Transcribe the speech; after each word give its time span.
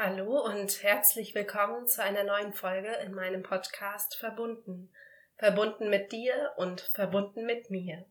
Hallo 0.00 0.44
und 0.44 0.84
herzlich 0.84 1.34
willkommen 1.34 1.88
zu 1.88 2.04
einer 2.04 2.22
neuen 2.22 2.52
Folge 2.52 2.86
in 3.04 3.12
meinem 3.12 3.42
Podcast 3.42 4.14
Verbunden. 4.14 4.92
Verbunden 5.38 5.90
mit 5.90 6.12
dir 6.12 6.52
und 6.56 6.82
verbunden 6.94 7.44
mit 7.44 7.68
mir. 7.68 8.06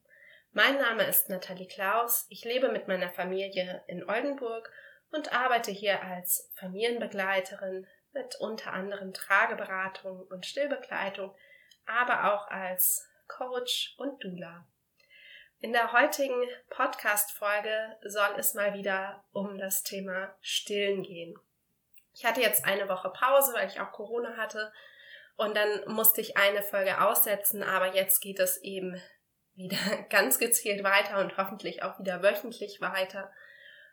Mein 0.52 0.76
Name 0.76 1.06
ist 1.06 1.30
Nathalie 1.30 1.66
Klaus. 1.66 2.26
Ich 2.28 2.44
lebe 2.44 2.74
mit 2.74 2.90
meiner 2.90 3.10
Familie 3.10 3.86
in 3.88 4.04
Oldenburg 4.04 4.70
und 5.12 5.32
arbeite 5.32 5.72
hier 5.72 6.04
als 6.04 6.52
Familienbegleiterin 6.56 7.88
mit 8.12 8.36
unter 8.42 8.74
anderem 8.74 9.14
Trageberatung 9.14 10.28
und 10.28 10.46
Stillbegleitung, 10.46 11.34
aber 11.86 12.34
auch 12.34 12.50
als 12.50 13.08
Coach 13.30 13.96
und 13.98 14.22
Dula. 14.22 14.68
In 15.62 15.72
der 15.72 15.94
heutigen 15.94 16.50
Podcast-Folge 16.70 17.96
soll 18.04 18.36
es 18.38 18.56
mal 18.56 18.74
wieder 18.74 19.24
um 19.32 19.58
das 19.58 19.84
Thema 19.84 20.36
Stillen 20.42 21.04
gehen. 21.04 21.40
Ich 22.18 22.26
hatte 22.26 22.42
jetzt 22.42 22.66
eine 22.66 22.90
Woche 22.90 23.10
Pause, 23.10 23.54
weil 23.54 23.68
ich 23.68 23.80
auch 23.80 23.92
Corona 23.92 24.38
hatte. 24.38 24.74
Und 25.36 25.56
dann 25.56 25.84
musste 25.86 26.20
ich 26.20 26.36
eine 26.36 26.64
Folge 26.64 27.00
aussetzen, 27.00 27.62
aber 27.62 27.94
jetzt 27.94 28.22
geht 28.22 28.40
es 28.40 28.58
eben 28.64 29.00
wieder 29.54 29.78
ganz 30.10 30.40
gezielt 30.40 30.84
weiter 30.84 31.20
und 31.20 31.38
hoffentlich 31.38 31.84
auch 31.84 32.00
wieder 32.00 32.24
wöchentlich 32.24 32.82
weiter. 32.82 33.32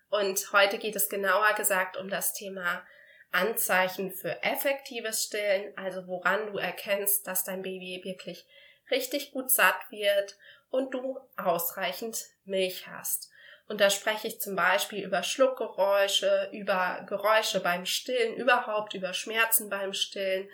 Und 0.08 0.52
heute 0.52 0.78
geht 0.78 0.96
es 0.96 1.10
genauer 1.10 1.52
gesagt 1.54 1.98
um 1.98 2.08
das 2.08 2.32
Thema 2.32 2.86
Anzeichen 3.30 4.10
für 4.10 4.42
effektives 4.42 5.24
Stillen, 5.24 5.76
also 5.76 6.06
woran 6.06 6.46
du 6.46 6.56
erkennst, 6.56 7.26
dass 7.26 7.44
dein 7.44 7.62
Baby 7.62 8.00
wirklich 8.04 8.46
richtig 8.90 9.32
gut 9.32 9.50
satt 9.50 9.90
wird 9.90 10.38
und 10.70 10.94
du 10.94 11.18
ausreichend 11.36 12.24
Milch 12.44 12.86
hast. 12.86 13.30
Und 13.66 13.80
da 13.80 13.88
spreche 13.88 14.28
ich 14.28 14.40
zum 14.40 14.56
Beispiel 14.56 15.04
über 15.04 15.22
Schluckgeräusche, 15.22 16.50
über 16.52 17.04
Geräusche 17.08 17.60
beim 17.60 17.86
Stillen, 17.86 18.36
überhaupt 18.36 18.94
über 18.94 19.14
Schmerzen 19.14 19.70
beim 19.70 19.94
Stillen, 19.94 20.48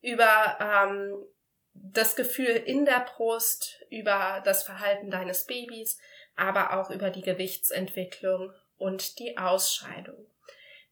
über 0.00 0.58
ähm, 0.60 1.24
das 1.72 2.16
Gefühl 2.16 2.46
in 2.48 2.84
der 2.84 3.00
Brust, 3.00 3.84
über 3.90 4.42
das 4.44 4.64
Verhalten 4.64 5.10
deines 5.10 5.44
Babys, 5.44 5.98
aber 6.34 6.78
auch 6.78 6.90
über 6.90 7.10
die 7.10 7.22
Gewichtsentwicklung 7.22 8.52
und 8.76 9.18
die 9.18 9.38
Ausscheidung. 9.38 10.26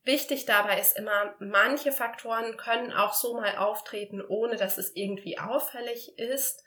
Wichtig 0.05 0.45
dabei 0.45 0.79
ist 0.79 0.97
immer, 0.97 1.35
manche 1.41 1.91
Faktoren 1.91 2.57
können 2.57 2.93
auch 2.93 3.13
so 3.13 3.35
mal 3.35 3.57
auftreten, 3.57 4.23
ohne 4.25 4.57
dass 4.57 4.79
es 4.79 4.95
irgendwie 4.95 5.39
auffällig 5.39 6.17
ist. 6.17 6.63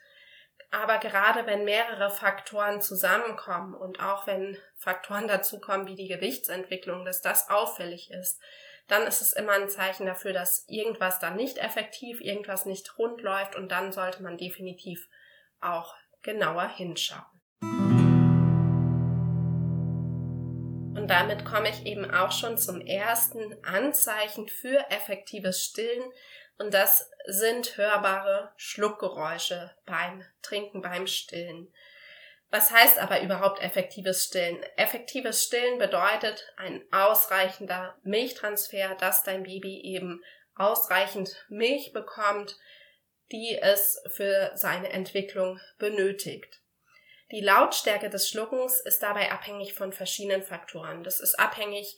Aber 0.72 0.98
gerade 0.98 1.46
wenn 1.46 1.64
mehrere 1.64 2.10
Faktoren 2.10 2.80
zusammenkommen 2.80 3.74
und 3.74 4.00
auch 4.00 4.28
wenn 4.28 4.56
Faktoren 4.76 5.26
dazukommen 5.26 5.88
wie 5.88 5.96
die 5.96 6.06
Gewichtsentwicklung, 6.06 7.04
dass 7.04 7.20
das 7.20 7.50
auffällig 7.50 8.10
ist, 8.12 8.40
dann 8.86 9.02
ist 9.02 9.20
es 9.20 9.32
immer 9.32 9.52
ein 9.52 9.68
Zeichen 9.68 10.06
dafür, 10.06 10.32
dass 10.32 10.64
irgendwas 10.68 11.18
dann 11.18 11.36
nicht 11.36 11.58
effektiv, 11.58 12.20
irgendwas 12.20 12.66
nicht 12.66 12.98
rund 12.98 13.20
läuft 13.20 13.56
und 13.56 13.70
dann 13.72 13.90
sollte 13.90 14.22
man 14.22 14.38
definitiv 14.38 15.08
auch 15.60 15.94
genauer 16.22 16.68
hinschauen. 16.68 17.24
Und 20.96 21.08
damit 21.08 21.44
komme 21.44 21.68
ich 21.68 21.84
eben 21.86 22.08
auch 22.08 22.30
schon 22.30 22.58
zum 22.58 22.80
ersten 22.80 23.56
Anzeichen 23.64 24.48
für 24.48 24.88
effektives 24.90 25.64
Stillen, 25.64 26.12
und 26.60 26.74
das 26.74 27.10
sind 27.26 27.78
hörbare 27.78 28.52
Schluckgeräusche 28.56 29.74
beim 29.86 30.22
Trinken, 30.42 30.82
beim 30.82 31.06
Stillen. 31.06 31.72
Was 32.50 32.70
heißt 32.70 32.98
aber 32.98 33.22
überhaupt 33.22 33.62
effektives 33.62 34.26
Stillen? 34.26 34.62
Effektives 34.76 35.42
Stillen 35.44 35.78
bedeutet 35.78 36.52
ein 36.58 36.82
ausreichender 36.92 37.96
Milchtransfer, 38.02 38.94
dass 38.96 39.22
dein 39.22 39.44
Baby 39.44 39.80
eben 39.80 40.22
ausreichend 40.54 41.46
Milch 41.48 41.94
bekommt, 41.94 42.58
die 43.32 43.56
es 43.58 44.02
für 44.08 44.50
seine 44.54 44.90
Entwicklung 44.90 45.60
benötigt. 45.78 46.60
Die 47.30 47.40
Lautstärke 47.40 48.10
des 48.10 48.28
Schluckens 48.28 48.80
ist 48.80 49.02
dabei 49.02 49.32
abhängig 49.32 49.72
von 49.72 49.94
verschiedenen 49.94 50.42
Faktoren. 50.42 51.04
Das 51.04 51.20
ist 51.20 51.38
abhängig 51.38 51.96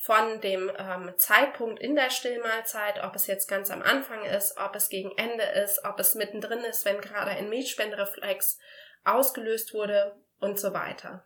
von 0.00 0.40
dem 0.40 0.70
ähm, 0.78 1.12
Zeitpunkt 1.16 1.80
in 1.80 1.96
der 1.96 2.10
Stillmahlzeit, 2.10 3.02
ob 3.02 3.16
es 3.16 3.26
jetzt 3.26 3.48
ganz 3.48 3.68
am 3.70 3.82
Anfang 3.82 4.24
ist, 4.24 4.56
ob 4.56 4.76
es 4.76 4.88
gegen 4.88 5.10
Ende 5.18 5.42
ist, 5.42 5.84
ob 5.84 5.98
es 5.98 6.14
mittendrin 6.14 6.60
ist, 6.60 6.84
wenn 6.84 7.00
gerade 7.00 7.32
ein 7.32 7.48
Milchspendereflex 7.48 8.58
ausgelöst 9.04 9.74
wurde 9.74 10.14
und 10.38 10.60
so 10.60 10.72
weiter. 10.72 11.24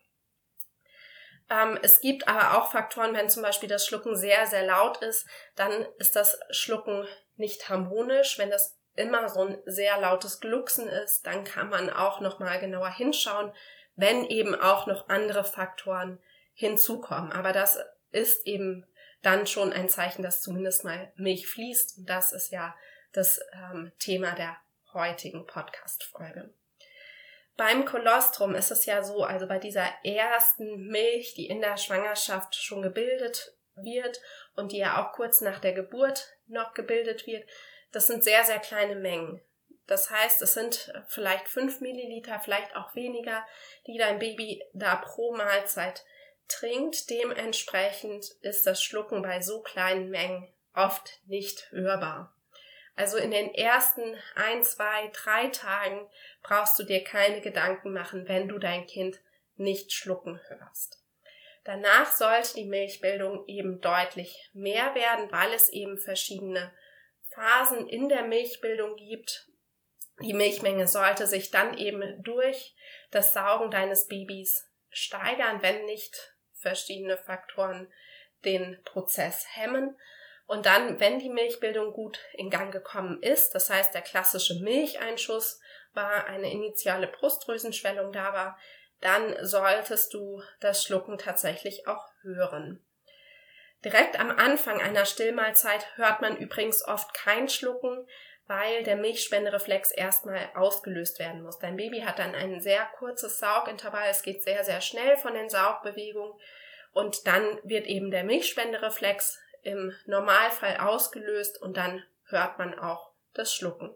Ähm, 1.50 1.78
es 1.82 2.00
gibt 2.00 2.26
aber 2.26 2.56
auch 2.56 2.72
Faktoren, 2.72 3.14
wenn 3.14 3.28
zum 3.28 3.42
Beispiel 3.42 3.68
das 3.68 3.86
Schlucken 3.86 4.16
sehr, 4.16 4.46
sehr 4.46 4.64
laut 4.64 5.02
ist, 5.02 5.26
dann 5.54 5.86
ist 5.98 6.16
das 6.16 6.40
Schlucken 6.50 7.06
nicht 7.36 7.68
harmonisch. 7.68 8.38
Wenn 8.38 8.50
das 8.50 8.78
immer 8.94 9.28
so 9.28 9.44
ein 9.44 9.62
sehr 9.66 10.00
lautes 10.00 10.40
Glucksen 10.40 10.88
ist, 10.88 11.26
dann 11.26 11.44
kann 11.44 11.68
man 11.68 11.90
auch 11.90 12.20
nochmal 12.20 12.58
genauer 12.58 12.90
hinschauen, 12.90 13.52
wenn 13.96 14.24
eben 14.24 14.54
auch 14.54 14.86
noch 14.86 15.10
andere 15.10 15.44
Faktoren 15.44 16.18
hinzukommen. 16.54 17.32
Aber 17.32 17.52
das 17.52 17.78
ist 18.12 18.46
eben 18.46 18.86
dann 19.22 19.46
schon 19.46 19.72
ein 19.72 19.88
Zeichen, 19.88 20.22
dass 20.22 20.42
zumindest 20.42 20.84
mal 20.84 21.12
Milch 21.16 21.46
fließt. 21.46 21.98
Und 21.98 22.08
das 22.08 22.32
ist 22.32 22.50
ja 22.50 22.74
das 23.12 23.40
ähm, 23.52 23.92
Thema 23.98 24.34
der 24.34 24.56
heutigen 24.92 25.46
Podcast-Folge. 25.46 26.52
Beim 27.56 27.84
Kolostrum 27.84 28.54
ist 28.54 28.70
es 28.70 28.86
ja 28.86 29.02
so, 29.02 29.24
also 29.24 29.46
bei 29.46 29.58
dieser 29.58 29.86
ersten 30.04 30.86
Milch, 30.88 31.34
die 31.34 31.46
in 31.46 31.60
der 31.60 31.76
Schwangerschaft 31.76 32.54
schon 32.54 32.82
gebildet 32.82 33.54
wird 33.76 34.20
und 34.54 34.72
die 34.72 34.78
ja 34.78 35.02
auch 35.02 35.12
kurz 35.12 35.40
nach 35.40 35.58
der 35.60 35.72
Geburt 35.72 36.34
noch 36.46 36.74
gebildet 36.74 37.26
wird, 37.26 37.48
das 37.92 38.06
sind 38.06 38.24
sehr, 38.24 38.44
sehr 38.44 38.58
kleine 38.58 38.96
Mengen. 38.96 39.42
Das 39.86 40.10
heißt, 40.10 40.40
es 40.40 40.54
sind 40.54 40.92
vielleicht 41.08 41.48
fünf 41.48 41.80
Milliliter, 41.80 42.40
vielleicht 42.40 42.74
auch 42.76 42.94
weniger, 42.94 43.46
die 43.86 43.98
dein 43.98 44.18
Baby 44.18 44.62
da 44.72 44.96
pro 44.96 45.36
Mahlzeit 45.36 46.04
trinkt. 46.48 47.10
Dementsprechend 47.10 48.24
ist 48.40 48.66
das 48.66 48.82
Schlucken 48.82 49.22
bei 49.22 49.40
so 49.40 49.62
kleinen 49.62 50.10
Mengen 50.10 50.48
oft 50.74 51.20
nicht 51.26 51.70
hörbar. 51.70 52.34
Also 52.94 53.16
in 53.16 53.30
den 53.30 53.54
ersten 53.54 54.16
ein, 54.34 54.62
zwei, 54.62 55.10
drei 55.12 55.48
Tagen 55.48 56.06
brauchst 56.42 56.78
du 56.78 56.82
dir 56.82 57.02
keine 57.02 57.40
Gedanken 57.40 57.92
machen, 57.92 58.28
wenn 58.28 58.48
du 58.48 58.58
dein 58.58 58.86
Kind 58.86 59.20
nicht 59.56 59.92
schlucken 59.92 60.40
hörst. 60.48 61.02
Danach 61.64 62.10
sollte 62.10 62.54
die 62.54 62.64
Milchbildung 62.64 63.46
eben 63.46 63.80
deutlich 63.80 64.50
mehr 64.52 64.94
werden, 64.94 65.30
weil 65.30 65.52
es 65.52 65.68
eben 65.68 65.96
verschiedene 65.96 66.72
Phasen 67.30 67.88
in 67.88 68.08
der 68.08 68.24
Milchbildung 68.24 68.96
gibt. 68.96 69.48
Die 70.20 70.34
Milchmenge 70.34 70.88
sollte 70.88 71.26
sich 71.26 71.50
dann 71.50 71.78
eben 71.78 72.22
durch 72.22 72.74
das 73.10 73.32
Saugen 73.32 73.70
deines 73.70 74.06
Babys 74.06 74.68
steigern, 74.90 75.62
wenn 75.62 75.84
nicht 75.86 76.31
verschiedene 76.62 77.18
Faktoren 77.18 77.92
den 78.44 78.82
Prozess 78.84 79.46
hemmen. 79.52 79.96
Und 80.46 80.66
dann, 80.66 81.00
wenn 81.00 81.18
die 81.18 81.30
Milchbildung 81.30 81.92
gut 81.92 82.18
in 82.34 82.50
Gang 82.50 82.72
gekommen 82.72 83.22
ist, 83.22 83.54
das 83.54 83.70
heißt 83.70 83.94
der 83.94 84.02
klassische 84.02 84.60
Milcheinschuss 84.60 85.60
war, 85.92 86.26
eine 86.26 86.50
initiale 86.50 87.06
Brustdrüsenschwellung 87.06 88.12
da 88.12 88.32
war, 88.32 88.58
dann 89.00 89.34
solltest 89.44 90.14
du 90.14 90.42
das 90.60 90.84
Schlucken 90.84 91.18
tatsächlich 91.18 91.86
auch 91.86 92.06
hören. 92.22 92.84
Direkt 93.84 94.18
am 94.18 94.30
Anfang 94.30 94.80
einer 94.80 95.04
Stillmahlzeit 95.04 95.96
hört 95.96 96.20
man 96.20 96.36
übrigens 96.36 96.86
oft 96.86 97.12
kein 97.14 97.48
Schlucken, 97.48 98.06
weil 98.46 98.82
der 98.82 98.96
Milchspendereflex 98.96 99.92
erstmal 99.92 100.50
ausgelöst 100.54 101.18
werden 101.18 101.42
muss. 101.42 101.58
Dein 101.58 101.76
Baby 101.76 102.00
hat 102.00 102.18
dann 102.18 102.34
ein 102.34 102.60
sehr 102.60 102.84
kurzes 102.98 103.38
Saugintervall, 103.38 104.08
es 104.10 104.22
geht 104.22 104.42
sehr, 104.42 104.64
sehr 104.64 104.80
schnell 104.80 105.16
von 105.16 105.34
den 105.34 105.48
Saugbewegungen 105.48 106.34
und 106.92 107.26
dann 107.26 107.58
wird 107.62 107.86
eben 107.86 108.10
der 108.10 108.24
Milchspendereflex 108.24 109.38
im 109.62 109.94
Normalfall 110.06 110.78
ausgelöst 110.78 111.60
und 111.62 111.76
dann 111.76 112.02
hört 112.26 112.58
man 112.58 112.78
auch 112.78 113.12
das 113.34 113.54
Schlucken. 113.54 113.94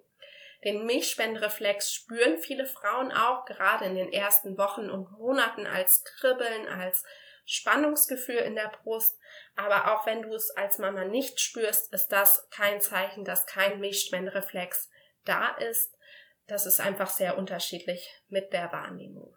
Den 0.64 0.86
Milchspendereflex 0.86 1.92
spüren 1.92 2.38
viele 2.38 2.66
Frauen 2.66 3.12
auch 3.12 3.44
gerade 3.44 3.84
in 3.84 3.94
den 3.94 4.12
ersten 4.12 4.56
Wochen 4.56 4.90
und 4.90 5.10
Monaten 5.12 5.66
als 5.66 6.02
Kribbeln, 6.04 6.66
als 6.66 7.04
Spannungsgefühl 7.46 8.36
in 8.36 8.54
der 8.54 8.68
Brust. 8.82 9.18
Aber 9.54 9.94
auch 9.94 10.04
wenn 10.04 10.22
du 10.22 10.34
es 10.34 10.50
als 10.50 10.78
Mama 10.78 11.04
nicht 11.04 11.40
spürst, 11.40 11.92
ist 11.94 12.08
das 12.08 12.48
kein 12.50 12.80
Zeichen, 12.80 13.24
dass 13.24 13.46
kein 13.46 13.80
Milchspendereflex 13.80 14.90
da 15.24 15.56
ist. 15.56 15.96
Das 16.46 16.66
ist 16.66 16.80
einfach 16.80 17.08
sehr 17.08 17.38
unterschiedlich 17.38 18.12
mit 18.28 18.52
der 18.52 18.70
Wahrnehmung. 18.72 19.34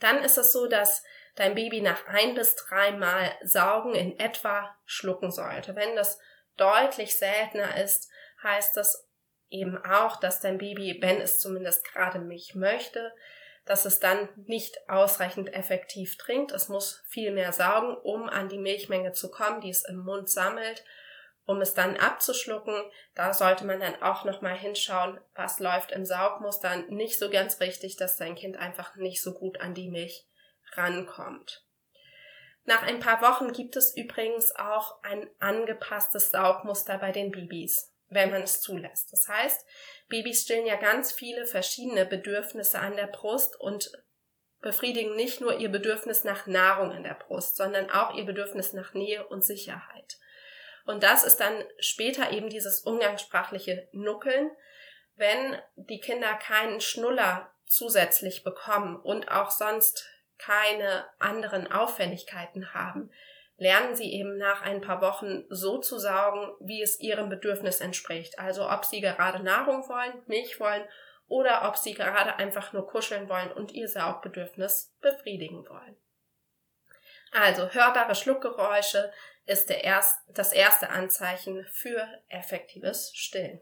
Dann 0.00 0.22
ist 0.22 0.38
es 0.38 0.52
so, 0.52 0.66
dass 0.66 1.02
dein 1.34 1.54
Baby 1.54 1.80
nach 1.80 2.06
ein 2.06 2.34
bis 2.34 2.54
dreimal 2.56 3.36
Saugen 3.42 3.94
in 3.94 4.18
etwa 4.18 4.76
schlucken 4.84 5.30
sollte. 5.30 5.74
Wenn 5.74 5.96
das 5.96 6.18
deutlich 6.56 7.18
seltener 7.18 7.82
ist, 7.82 8.10
heißt 8.42 8.76
das 8.76 9.08
eben 9.48 9.78
auch, 9.84 10.18
dass 10.20 10.40
dein 10.40 10.58
Baby, 10.58 10.98
wenn 11.00 11.20
es 11.20 11.40
zumindest 11.40 11.84
gerade 11.84 12.18
Milch 12.18 12.54
möchte, 12.54 13.14
dass 13.64 13.86
es 13.86 13.98
dann 13.98 14.28
nicht 14.46 14.76
ausreichend 14.88 15.52
effektiv 15.52 16.18
trinkt. 16.18 16.52
Es 16.52 16.68
muss 16.68 17.02
viel 17.08 17.32
mehr 17.32 17.52
saugen, 17.52 17.96
um 17.96 18.28
an 18.28 18.48
die 18.48 18.58
Milchmenge 18.58 19.12
zu 19.12 19.30
kommen, 19.30 19.60
die 19.60 19.70
es 19.70 19.84
im 19.84 19.98
Mund 19.98 20.28
sammelt, 20.28 20.84
um 21.46 21.60
es 21.60 21.74
dann 21.74 21.96
abzuschlucken. 21.96 22.74
Da 23.14 23.32
sollte 23.32 23.64
man 23.64 23.80
dann 23.80 24.02
auch 24.02 24.24
nochmal 24.24 24.56
hinschauen, 24.56 25.18
was 25.34 25.60
läuft 25.60 25.92
im 25.92 26.04
Saugmuster 26.04 26.76
nicht 26.88 27.18
so 27.18 27.30
ganz 27.30 27.60
richtig, 27.60 27.96
dass 27.96 28.16
dein 28.16 28.34
Kind 28.34 28.56
einfach 28.56 28.96
nicht 28.96 29.22
so 29.22 29.32
gut 29.32 29.60
an 29.60 29.74
die 29.74 29.88
Milch 29.88 30.26
rankommt. 30.72 31.64
Nach 32.66 32.82
ein 32.82 33.00
paar 33.00 33.20
Wochen 33.20 33.52
gibt 33.52 33.76
es 33.76 33.94
übrigens 33.94 34.54
auch 34.56 35.02
ein 35.02 35.28
angepasstes 35.38 36.30
Saugmuster 36.30 36.98
bei 36.98 37.12
den 37.12 37.30
Babys, 37.30 37.93
wenn 38.08 38.30
man 38.30 38.42
es 38.42 38.60
zulässt. 38.60 39.12
Das 39.12 39.28
heißt, 39.28 39.66
Babys 40.08 40.42
stillen 40.42 40.66
ja 40.66 40.76
ganz 40.76 41.12
viele 41.12 41.46
verschiedene 41.46 42.06
Bedürfnisse 42.06 42.78
an 42.78 42.96
der 42.96 43.06
Brust 43.06 43.58
und 43.58 43.90
befriedigen 44.60 45.14
nicht 45.14 45.40
nur 45.40 45.58
ihr 45.58 45.68
Bedürfnis 45.68 46.24
nach 46.24 46.46
Nahrung 46.46 46.92
in 46.92 47.02
der 47.02 47.14
Brust, 47.14 47.56
sondern 47.56 47.90
auch 47.90 48.14
ihr 48.14 48.24
Bedürfnis 48.24 48.72
nach 48.72 48.94
Nähe 48.94 49.26
und 49.26 49.44
Sicherheit. 49.44 50.18
Und 50.86 51.02
das 51.02 51.24
ist 51.24 51.40
dann 51.40 51.64
später 51.78 52.32
eben 52.32 52.48
dieses 52.48 52.80
umgangssprachliche 52.80 53.88
Nuckeln, 53.92 54.50
wenn 55.16 55.58
die 55.76 56.00
Kinder 56.00 56.34
keinen 56.34 56.80
Schnuller 56.80 57.50
zusätzlich 57.66 58.44
bekommen 58.44 58.96
und 58.96 59.30
auch 59.30 59.50
sonst 59.50 60.08
keine 60.38 61.06
anderen 61.18 61.70
Auffälligkeiten 61.70 62.74
haben, 62.74 63.10
lernen 63.56 63.94
sie 63.94 64.12
eben 64.12 64.36
nach 64.36 64.62
ein 64.62 64.80
paar 64.80 65.00
Wochen 65.00 65.44
so 65.48 65.78
zu 65.78 65.98
saugen, 65.98 66.54
wie 66.60 66.82
es 66.82 67.00
ihrem 67.00 67.28
Bedürfnis 67.28 67.80
entspricht. 67.80 68.38
Also 68.38 68.68
ob 68.68 68.84
sie 68.84 69.00
gerade 69.00 69.42
Nahrung 69.42 69.88
wollen, 69.88 70.22
Milch 70.26 70.58
wollen 70.58 70.84
oder 71.28 71.68
ob 71.68 71.76
sie 71.76 71.94
gerade 71.94 72.36
einfach 72.36 72.72
nur 72.72 72.86
kuscheln 72.86 73.28
wollen 73.28 73.52
und 73.52 73.72
ihr 73.72 73.88
Saugbedürfnis 73.88 74.94
befriedigen 75.00 75.66
wollen. 75.68 75.96
Also 77.32 77.68
hörbare 77.70 78.14
Schluckgeräusche 78.14 79.12
ist 79.46 79.68
der 79.68 79.84
erst, 79.84 80.18
das 80.28 80.52
erste 80.52 80.90
Anzeichen 80.90 81.64
für 81.66 82.06
effektives 82.28 83.12
Stillen. 83.14 83.60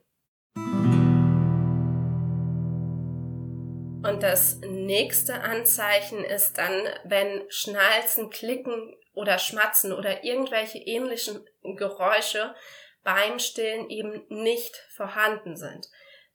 Und 4.05 4.23
das 4.23 4.59
nächste 4.61 5.43
Anzeichen 5.43 6.25
ist 6.25 6.59
dann, 6.59 6.89
wenn 7.05 7.45
Schnalzen, 7.49 8.31
Klicken 8.31 8.97
oder 9.15 9.39
Schmatzen 9.39 9.93
oder 9.93 10.25
irgendwelche 10.25 10.79
ähnlichen 10.79 11.47
Geräusche 11.63 12.55
beim 13.05 13.39
Stillen 13.39 13.91
eben 13.91 14.25
nicht 14.29 14.77
vorhanden 14.95 15.57
sind. 15.57 15.89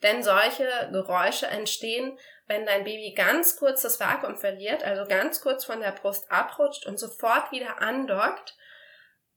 Denn 0.04 0.22
solche 0.22 0.90
Geräusche 0.92 1.48
entstehen, 1.48 2.18
wenn 2.46 2.66
dein 2.66 2.84
Baby 2.84 3.14
ganz 3.16 3.58
kurz 3.58 3.82
das 3.82 4.00
Vakuum 4.00 4.38
verliert, 4.38 4.84
also 4.84 5.06
ganz 5.06 5.42
kurz 5.42 5.66
von 5.66 5.82
der 5.82 5.92
Brust 5.92 6.32
abrutscht 6.32 6.86
und 6.86 6.98
sofort 6.98 7.52
wieder 7.52 7.82
andockt. 7.82 8.56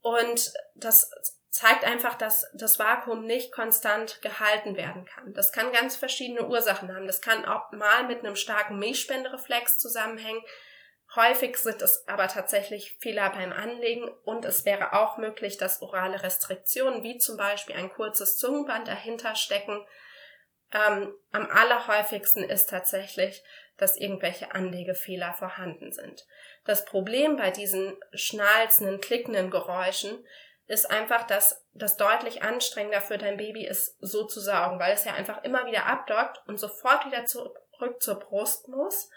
Und 0.01 0.53
das 0.75 1.09
zeigt 1.49 1.83
einfach, 1.83 2.15
dass 2.15 2.49
das 2.53 2.79
Vakuum 2.79 3.25
nicht 3.25 3.51
konstant 3.51 4.21
gehalten 4.21 4.77
werden 4.77 5.05
kann. 5.05 5.33
Das 5.33 5.51
kann 5.51 5.73
ganz 5.73 5.97
verschiedene 5.97 6.47
Ursachen 6.47 6.95
haben. 6.95 7.07
Das 7.07 7.21
kann 7.21 7.45
auch 7.45 7.71
mal 7.71 8.05
mit 8.05 8.19
einem 8.19 8.37
starken 8.37 8.79
Milchspendereflex 8.79 9.77
zusammenhängen. 9.77 10.41
Häufig 11.15 11.57
sind 11.57 11.81
es 11.81 12.07
aber 12.07 12.29
tatsächlich 12.29 12.93
Fehler 12.99 13.29
beim 13.31 13.51
Anlegen 13.51 14.07
und 14.23 14.45
es 14.45 14.63
wäre 14.63 14.93
auch 14.93 15.17
möglich, 15.17 15.57
dass 15.57 15.81
orale 15.81 16.23
Restriktionen 16.23 17.03
wie 17.03 17.17
zum 17.17 17.35
Beispiel 17.35 17.75
ein 17.75 17.91
kurzes 17.91 18.37
Zungenband 18.37 18.87
dahinter 18.87 19.35
stecken. 19.35 19.85
Ähm, 20.73 21.13
am 21.33 21.49
allerhäufigsten 21.49 22.45
ist 22.45 22.69
tatsächlich, 22.69 23.43
dass 23.75 23.97
irgendwelche 23.97 24.53
Anlegefehler 24.53 25.33
vorhanden 25.33 25.91
sind. 25.91 26.25
Das 26.63 26.85
Problem 26.85 27.35
bei 27.35 27.51
diesen 27.51 27.97
schnalzenden, 28.13 29.01
klickenden 29.01 29.51
Geräuschen 29.51 30.25
ist 30.67 30.89
einfach, 30.89 31.27
dass 31.27 31.65
das 31.73 31.97
deutlich 31.97 32.43
anstrengender 32.43 33.01
für 33.01 33.17
dein 33.17 33.35
Baby 33.35 33.65
ist, 33.65 33.97
so 33.99 34.25
zu 34.25 34.39
saugen, 34.39 34.79
weil 34.79 34.93
es 34.93 35.03
ja 35.03 35.13
einfach 35.13 35.43
immer 35.43 35.65
wieder 35.65 35.87
abdockt 35.87 36.41
und 36.47 36.57
sofort 36.57 37.05
wieder 37.05 37.25
zurück 37.25 38.01
zur 38.01 38.19
Brust 38.19 38.69
muss, 38.69 39.09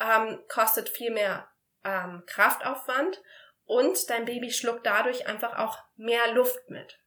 ähm, 0.00 0.42
kostet 0.48 0.88
viel 0.88 1.10
mehr 1.10 1.48
ähm, 1.84 2.22
Kraftaufwand 2.26 3.22
und 3.64 4.10
dein 4.10 4.24
Baby 4.24 4.50
schluckt 4.50 4.86
dadurch 4.86 5.26
einfach 5.26 5.58
auch 5.58 5.78
mehr 5.96 6.32
Luft 6.32 6.68
mit. 6.68 7.00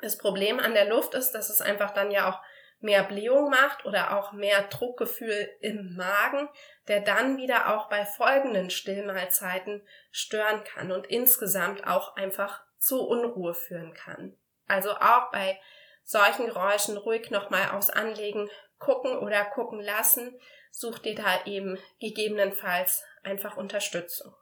Das 0.00 0.18
Problem 0.18 0.60
an 0.60 0.74
der 0.74 0.86
Luft 0.86 1.14
ist, 1.14 1.32
dass 1.32 1.50
es 1.50 1.60
einfach 1.60 1.92
dann 1.92 2.10
ja 2.10 2.30
auch 2.30 2.40
mehr 2.80 3.02
Blähung 3.02 3.50
macht 3.50 3.84
oder 3.84 4.16
auch 4.16 4.32
mehr 4.32 4.62
Druckgefühl 4.62 5.48
im 5.60 5.96
Magen, 5.96 6.48
der 6.86 7.00
dann 7.00 7.36
wieder 7.36 7.74
auch 7.74 7.88
bei 7.88 8.04
folgenden 8.04 8.70
Stillmahlzeiten 8.70 9.86
stören 10.12 10.62
kann 10.64 10.92
und 10.92 11.06
insgesamt 11.06 11.86
auch 11.86 12.14
einfach 12.16 12.62
zu 12.78 13.06
Unruhe 13.06 13.54
führen 13.54 13.94
kann. 13.94 14.36
Also 14.68 14.92
auch 14.92 15.32
bei 15.32 15.60
solchen 16.04 16.46
Geräuschen 16.46 16.96
ruhig 16.96 17.30
nochmal 17.30 17.70
aufs 17.72 17.90
Anlegen 17.90 18.48
gucken 18.78 19.18
oder 19.18 19.44
gucken 19.44 19.80
lassen. 19.80 20.38
Such 20.70 20.98
dir 20.98 21.14
da 21.14 21.44
eben 21.46 21.78
gegebenenfalls 22.00 23.02
einfach 23.22 23.56
Unterstützung. 23.56 24.34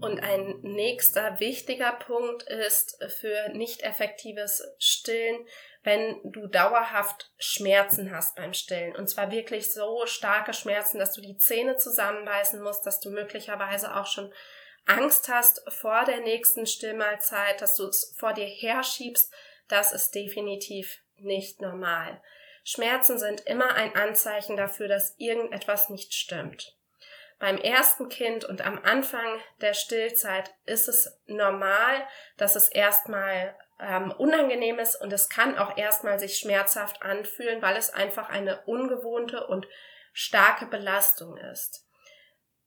Und 0.00 0.20
ein 0.20 0.60
nächster 0.62 1.40
wichtiger 1.40 1.92
Punkt 1.92 2.44
ist 2.44 3.02
für 3.18 3.48
nicht 3.54 3.82
effektives 3.82 4.62
Stillen, 4.78 5.44
wenn 5.82 6.20
du 6.24 6.46
dauerhaft 6.46 7.32
Schmerzen 7.38 8.12
hast 8.14 8.36
beim 8.36 8.52
Stillen. 8.52 8.94
Und 8.94 9.08
zwar 9.08 9.30
wirklich 9.30 9.72
so 9.72 10.04
starke 10.06 10.52
Schmerzen, 10.52 10.98
dass 10.98 11.12
du 11.12 11.20
die 11.20 11.38
Zähne 11.38 11.76
zusammenbeißen 11.76 12.62
musst, 12.62 12.86
dass 12.86 13.00
du 13.00 13.10
möglicherweise 13.10 13.96
auch 13.96 14.06
schon 14.06 14.32
Angst 14.86 15.28
hast 15.28 15.62
vor 15.70 16.04
der 16.04 16.20
nächsten 16.20 16.66
Stillmahlzeit, 16.66 17.60
dass 17.60 17.76
du 17.76 17.86
es 17.88 18.14
vor 18.16 18.32
dir 18.32 18.46
herschiebst, 18.46 19.32
das 19.68 19.92
ist 19.92 20.14
definitiv 20.14 21.00
nicht 21.18 21.60
normal. 21.60 22.20
Schmerzen 22.64 23.18
sind 23.18 23.42
immer 23.46 23.74
ein 23.74 23.94
Anzeichen 23.94 24.56
dafür, 24.56 24.88
dass 24.88 25.14
irgendetwas 25.18 25.88
nicht 25.90 26.14
stimmt. 26.14 26.76
Beim 27.38 27.58
ersten 27.58 28.08
Kind 28.08 28.44
und 28.44 28.64
am 28.64 28.80
Anfang 28.82 29.40
der 29.60 29.74
Stillzeit 29.74 30.54
ist 30.64 30.88
es 30.88 31.20
normal, 31.26 32.06
dass 32.38 32.56
es 32.56 32.68
erstmal 32.68 33.54
ähm, 33.78 34.10
unangenehm 34.12 34.78
ist 34.78 34.96
und 34.96 35.12
es 35.12 35.28
kann 35.28 35.58
auch 35.58 35.76
erstmal 35.76 36.18
sich 36.18 36.38
schmerzhaft 36.38 37.02
anfühlen, 37.02 37.60
weil 37.60 37.76
es 37.76 37.90
einfach 37.90 38.30
eine 38.30 38.62
ungewohnte 38.62 39.46
und 39.46 39.66
starke 40.12 40.66
Belastung 40.66 41.36
ist. 41.36 41.85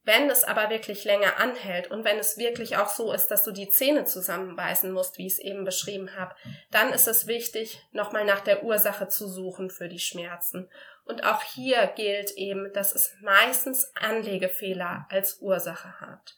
Wenn 0.03 0.29
es 0.29 0.43
aber 0.43 0.69
wirklich 0.69 1.03
länger 1.03 1.37
anhält 1.39 1.91
und 1.91 2.05
wenn 2.05 2.17
es 2.17 2.37
wirklich 2.37 2.77
auch 2.77 2.87
so 2.87 3.11
ist, 3.11 3.27
dass 3.27 3.43
du 3.43 3.51
die 3.51 3.69
Zähne 3.69 4.05
zusammenbeißen 4.05 4.91
musst, 4.91 5.17
wie 5.17 5.27
ich 5.27 5.33
es 5.33 5.39
eben 5.39 5.65
beschrieben 5.65 6.15
habe, 6.15 6.35
dann 6.71 6.93
ist 6.93 7.07
es 7.07 7.27
wichtig, 7.27 7.81
nochmal 7.91 8.25
nach 8.25 8.39
der 8.39 8.63
Ursache 8.63 9.09
zu 9.09 9.27
suchen 9.27 9.69
für 9.69 9.89
die 9.89 9.99
Schmerzen. 9.99 10.69
Und 11.03 11.25
auch 11.25 11.43
hier 11.43 11.87
gilt 11.95 12.31
eben, 12.31 12.71
dass 12.73 12.95
es 12.95 13.15
meistens 13.21 13.91
Anlegefehler 13.95 15.05
als 15.09 15.41
Ursache 15.41 15.99
hat. 15.99 16.35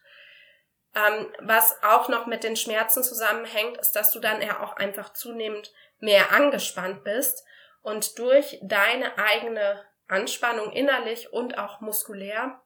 Ähm, 0.95 1.27
was 1.39 1.81
auch 1.83 2.09
noch 2.09 2.25
mit 2.25 2.43
den 2.43 2.55
Schmerzen 2.55 3.03
zusammenhängt, 3.03 3.77
ist, 3.77 3.91
dass 3.91 4.11
du 4.11 4.19
dann 4.19 4.41
ja 4.41 4.61
auch 4.61 4.75
einfach 4.75 5.13
zunehmend 5.13 5.71
mehr 5.99 6.31
angespannt 6.33 7.03
bist 7.03 7.45
und 7.81 8.17
durch 8.19 8.59
deine 8.61 9.17
eigene 9.17 9.85
Anspannung 10.07 10.71
innerlich 10.71 11.31
und 11.31 11.57
auch 11.57 11.79
muskulär 11.79 12.61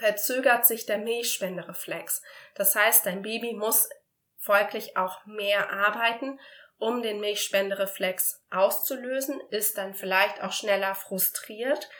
verzögert 0.00 0.66
sich 0.66 0.86
der 0.86 0.98
Milchspendereflex. 0.98 2.22
Das 2.54 2.74
heißt, 2.74 3.04
dein 3.04 3.20
Baby 3.22 3.52
muss 3.52 3.88
folglich 4.38 4.96
auch 4.96 5.24
mehr 5.26 5.70
arbeiten, 5.70 6.40
um 6.78 7.02
den 7.02 7.20
Milchspendereflex 7.20 8.42
auszulösen, 8.50 9.38
ist 9.50 9.76
dann 9.76 9.94
vielleicht 9.94 10.42
auch 10.42 10.52
schneller 10.52 10.94
frustriert, 10.94 11.90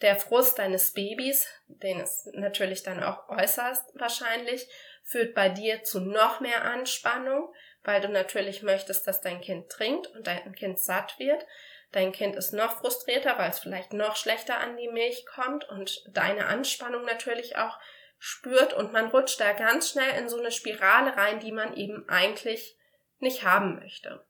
der 0.00 0.16
Frust 0.16 0.58
deines 0.60 0.92
Babys, 0.92 1.48
den 1.66 2.00
es 2.00 2.28
natürlich 2.32 2.84
dann 2.84 3.02
auch 3.02 3.28
äußerst 3.28 3.90
wahrscheinlich, 3.94 4.68
führt 5.02 5.34
bei 5.34 5.48
dir 5.48 5.82
zu 5.82 6.00
noch 6.00 6.40
mehr 6.40 6.64
Anspannung, 6.64 7.52
weil 7.82 8.00
du 8.00 8.08
natürlich 8.08 8.62
möchtest, 8.62 9.08
dass 9.08 9.20
dein 9.20 9.40
Kind 9.40 9.68
trinkt 9.68 10.06
und 10.08 10.28
dein 10.28 10.54
Kind 10.54 10.78
satt 10.78 11.18
wird. 11.18 11.44
Dein 11.92 12.12
Kind 12.12 12.36
ist 12.36 12.52
noch 12.52 12.80
frustrierter, 12.80 13.36
weil 13.38 13.50
es 13.50 13.58
vielleicht 13.58 13.92
noch 13.92 14.16
schlechter 14.16 14.58
an 14.58 14.76
die 14.76 14.88
Milch 14.88 15.26
kommt 15.26 15.68
und 15.68 16.02
deine 16.08 16.46
Anspannung 16.46 17.04
natürlich 17.04 17.56
auch 17.56 17.78
spürt 18.18 18.72
und 18.72 18.92
man 18.92 19.08
rutscht 19.08 19.40
da 19.40 19.52
ganz 19.52 19.90
schnell 19.90 20.18
in 20.18 20.28
so 20.28 20.38
eine 20.38 20.52
Spirale 20.52 21.16
rein, 21.16 21.40
die 21.40 21.52
man 21.52 21.74
eben 21.74 22.08
eigentlich 22.08 22.78
nicht 23.18 23.44
haben 23.44 23.76
möchte. 23.76 24.24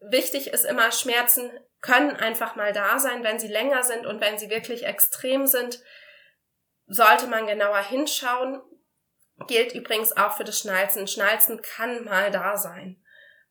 Wichtig 0.00 0.48
ist 0.48 0.64
immer, 0.64 0.92
Schmerzen 0.92 1.50
können 1.80 2.16
einfach 2.16 2.56
mal 2.56 2.72
da 2.72 2.98
sein, 2.98 3.22
wenn 3.22 3.38
sie 3.38 3.48
länger 3.48 3.82
sind 3.82 4.06
und 4.06 4.20
wenn 4.20 4.38
sie 4.38 4.50
wirklich 4.50 4.84
extrem 4.84 5.46
sind, 5.46 5.80
sollte 6.86 7.26
man 7.26 7.46
genauer 7.46 7.82
hinschauen. 7.82 8.62
Gilt 9.46 9.74
übrigens 9.74 10.16
auch 10.16 10.36
für 10.36 10.44
das 10.44 10.60
Schnalzen. 10.60 11.06
Schnalzen 11.06 11.60
kann 11.60 12.04
mal 12.04 12.30
da 12.30 12.56
sein. 12.56 13.02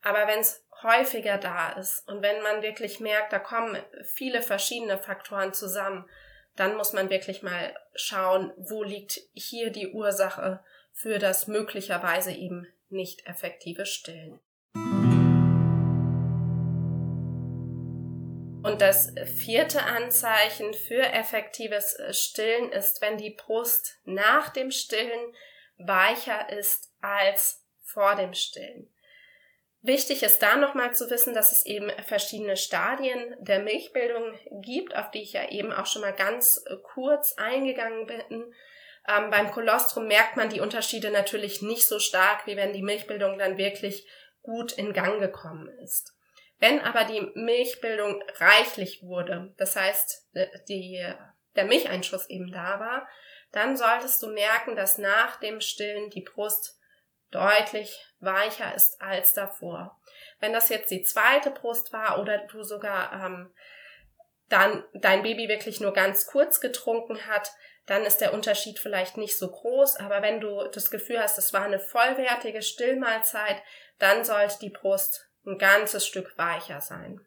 Aber 0.02 0.28
wenn 0.28 0.40
es 0.40 0.65
häufiger 0.86 1.38
da 1.38 1.74
ist 1.74 2.08
und 2.08 2.22
wenn 2.22 2.42
man 2.42 2.62
wirklich 2.62 3.00
merkt, 3.00 3.34
da 3.34 3.40
kommen 3.40 3.78
viele 4.04 4.42
verschiedene 4.42 4.98
Faktoren 4.98 5.54
zusammen, 5.54 6.08
dann 6.56 6.78
muss 6.78 6.94
man 6.94 7.10
wirklich 7.10 7.44
mal 7.44 7.76
schauen, 7.96 8.54
wo 8.58 8.84
liegt 8.84 9.20
hier 9.34 9.72
die 9.72 9.92
Ursache 9.92 10.64
für 10.94 11.20
das 11.20 11.48
möglicherweise 11.48 12.32
eben 12.32 12.68
nicht 12.90 13.28
effektive 13.28 13.86
Stillen. 13.86 14.40
Und 18.64 18.82
das 18.82 19.14
vierte 19.46 19.84
Anzeichen 19.84 20.74
für 20.74 21.02
effektives 21.02 21.98
Stillen 22.12 22.72
ist, 22.72 23.00
wenn 23.02 23.18
die 23.18 23.30
Brust 23.30 24.00
nach 24.06 24.50
dem 24.50 24.72
Stillen 24.72 25.36
weicher 25.78 26.50
ist 26.50 26.92
als 27.00 27.64
vor 27.84 28.16
dem 28.16 28.34
Stillen. 28.34 28.90
Wichtig 29.86 30.24
ist 30.24 30.40
da 30.40 30.56
nochmal 30.56 30.96
zu 30.96 31.12
wissen, 31.12 31.36
dass 31.36 31.52
es 31.52 31.64
eben 31.64 31.92
verschiedene 32.08 32.58
Stadien 32.58 33.36
der 33.38 33.60
Milchbildung 33.60 34.34
gibt, 34.64 34.96
auf 34.96 35.12
die 35.12 35.22
ich 35.22 35.34
ja 35.34 35.48
eben 35.52 35.72
auch 35.72 35.86
schon 35.86 36.02
mal 36.02 36.16
ganz 36.16 36.66
kurz 36.82 37.34
eingegangen 37.34 38.08
bin. 38.08 38.52
Ähm, 39.08 39.30
beim 39.30 39.52
Kolostrum 39.52 40.08
merkt 40.08 40.38
man 40.38 40.50
die 40.50 40.60
Unterschiede 40.60 41.12
natürlich 41.12 41.62
nicht 41.62 41.88
so 41.88 42.00
stark, 42.00 42.48
wie 42.48 42.58
wenn 42.58 42.74
die 42.74 42.82
Milchbildung 42.82 43.38
dann 43.38 43.60
wirklich 43.60 44.08
gut 44.42 44.72
in 44.72 44.92
Gang 44.92 45.20
gekommen 45.20 45.70
ist. 45.84 46.16
Wenn 46.58 46.80
aber 46.80 47.04
die 47.04 47.22
Milchbildung 47.36 48.24
reichlich 48.40 49.04
wurde, 49.04 49.54
das 49.58 49.76
heißt, 49.76 50.30
äh, 50.34 50.48
die, 50.68 51.06
der 51.56 51.66
Milcheinschuss 51.66 52.28
eben 52.28 52.52
da 52.52 52.80
war, 52.80 53.08
dann 53.52 53.78
solltest 53.78 54.24
du 54.24 54.30
merken, 54.30 54.76
dass 54.76 54.98
nach 54.98 55.40
dem 55.40 55.62
Stillen 55.62 56.10
die 56.10 56.24
Brust 56.24 56.80
deutlich 57.32 58.14
weicher 58.20 58.74
ist 58.76 59.02
als 59.02 59.34
davor. 59.34 60.00
Wenn 60.40 60.54
das 60.54 60.70
jetzt 60.70 60.92
die 60.92 61.04
zweite 61.04 61.52
Brust 61.52 61.94
war 61.94 62.20
oder 62.20 62.40
du 62.48 62.64
sogar 62.64 63.14
ähm, 63.14 63.54
dann 64.50 64.84
dein 64.94 65.24
Baby 65.24 65.48
wirklich 65.48 65.80
nur 65.80 65.94
ganz 65.94 66.28
kurz 66.28 66.62
getrunken 66.62 67.26
hat, 67.28 67.52
dann 67.86 68.04
ist 68.04 68.20
der 68.20 68.34
Unterschied 68.34 68.80
vielleicht 68.80 69.18
nicht 69.18 69.38
so 69.38 69.50
groß. 69.50 69.98
Aber 69.98 70.22
wenn 70.22 70.40
du 70.40 70.68
das 70.70 70.90
Gefühl 70.90 71.20
hast, 71.20 71.38
es 71.38 71.54
war 71.54 71.64
eine 71.64 71.80
vollwertige 71.80 72.62
Stillmahlzeit, 72.62 73.62
dann 74.00 74.24
sollte 74.24 74.60
die 74.60 74.70
Brust 74.70 75.30
ein 75.46 75.58
ganzes 75.58 76.06
Stück 76.06 76.38
weicher 76.38 76.82
sein. 76.82 77.26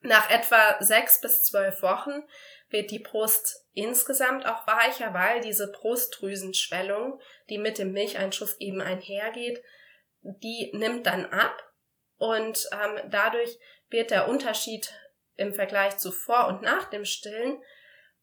Nach 0.00 0.30
etwa 0.30 0.76
sechs 0.80 1.20
bis 1.20 1.44
zwölf 1.44 1.82
Wochen 1.82 2.22
wird 2.68 2.90
die 2.90 2.98
Brust 2.98 3.66
insgesamt 3.72 4.46
auch 4.46 4.66
weicher, 4.66 5.14
weil 5.14 5.40
diese 5.40 5.70
Brustdrüsenschwellung, 5.70 7.20
die 7.48 7.58
mit 7.58 7.78
dem 7.78 7.92
Milcheinschuss 7.92 8.56
eben 8.58 8.80
einhergeht, 8.80 9.62
die 10.22 10.70
nimmt 10.74 11.06
dann 11.06 11.26
ab 11.26 11.72
und 12.16 12.68
ähm, 12.72 13.10
dadurch 13.10 13.58
wird 13.88 14.10
der 14.10 14.28
Unterschied 14.28 14.92
im 15.36 15.54
Vergleich 15.54 15.98
zu 15.98 16.10
vor 16.10 16.48
und 16.48 16.62
nach 16.62 16.90
dem 16.90 17.04
Stillen, 17.04 17.62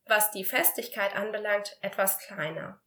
was 0.05 0.31
die 0.31 0.43
Festigkeit 0.43 1.15
anbelangt, 1.15 1.77
etwas 1.81 2.19
kleiner. 2.19 2.81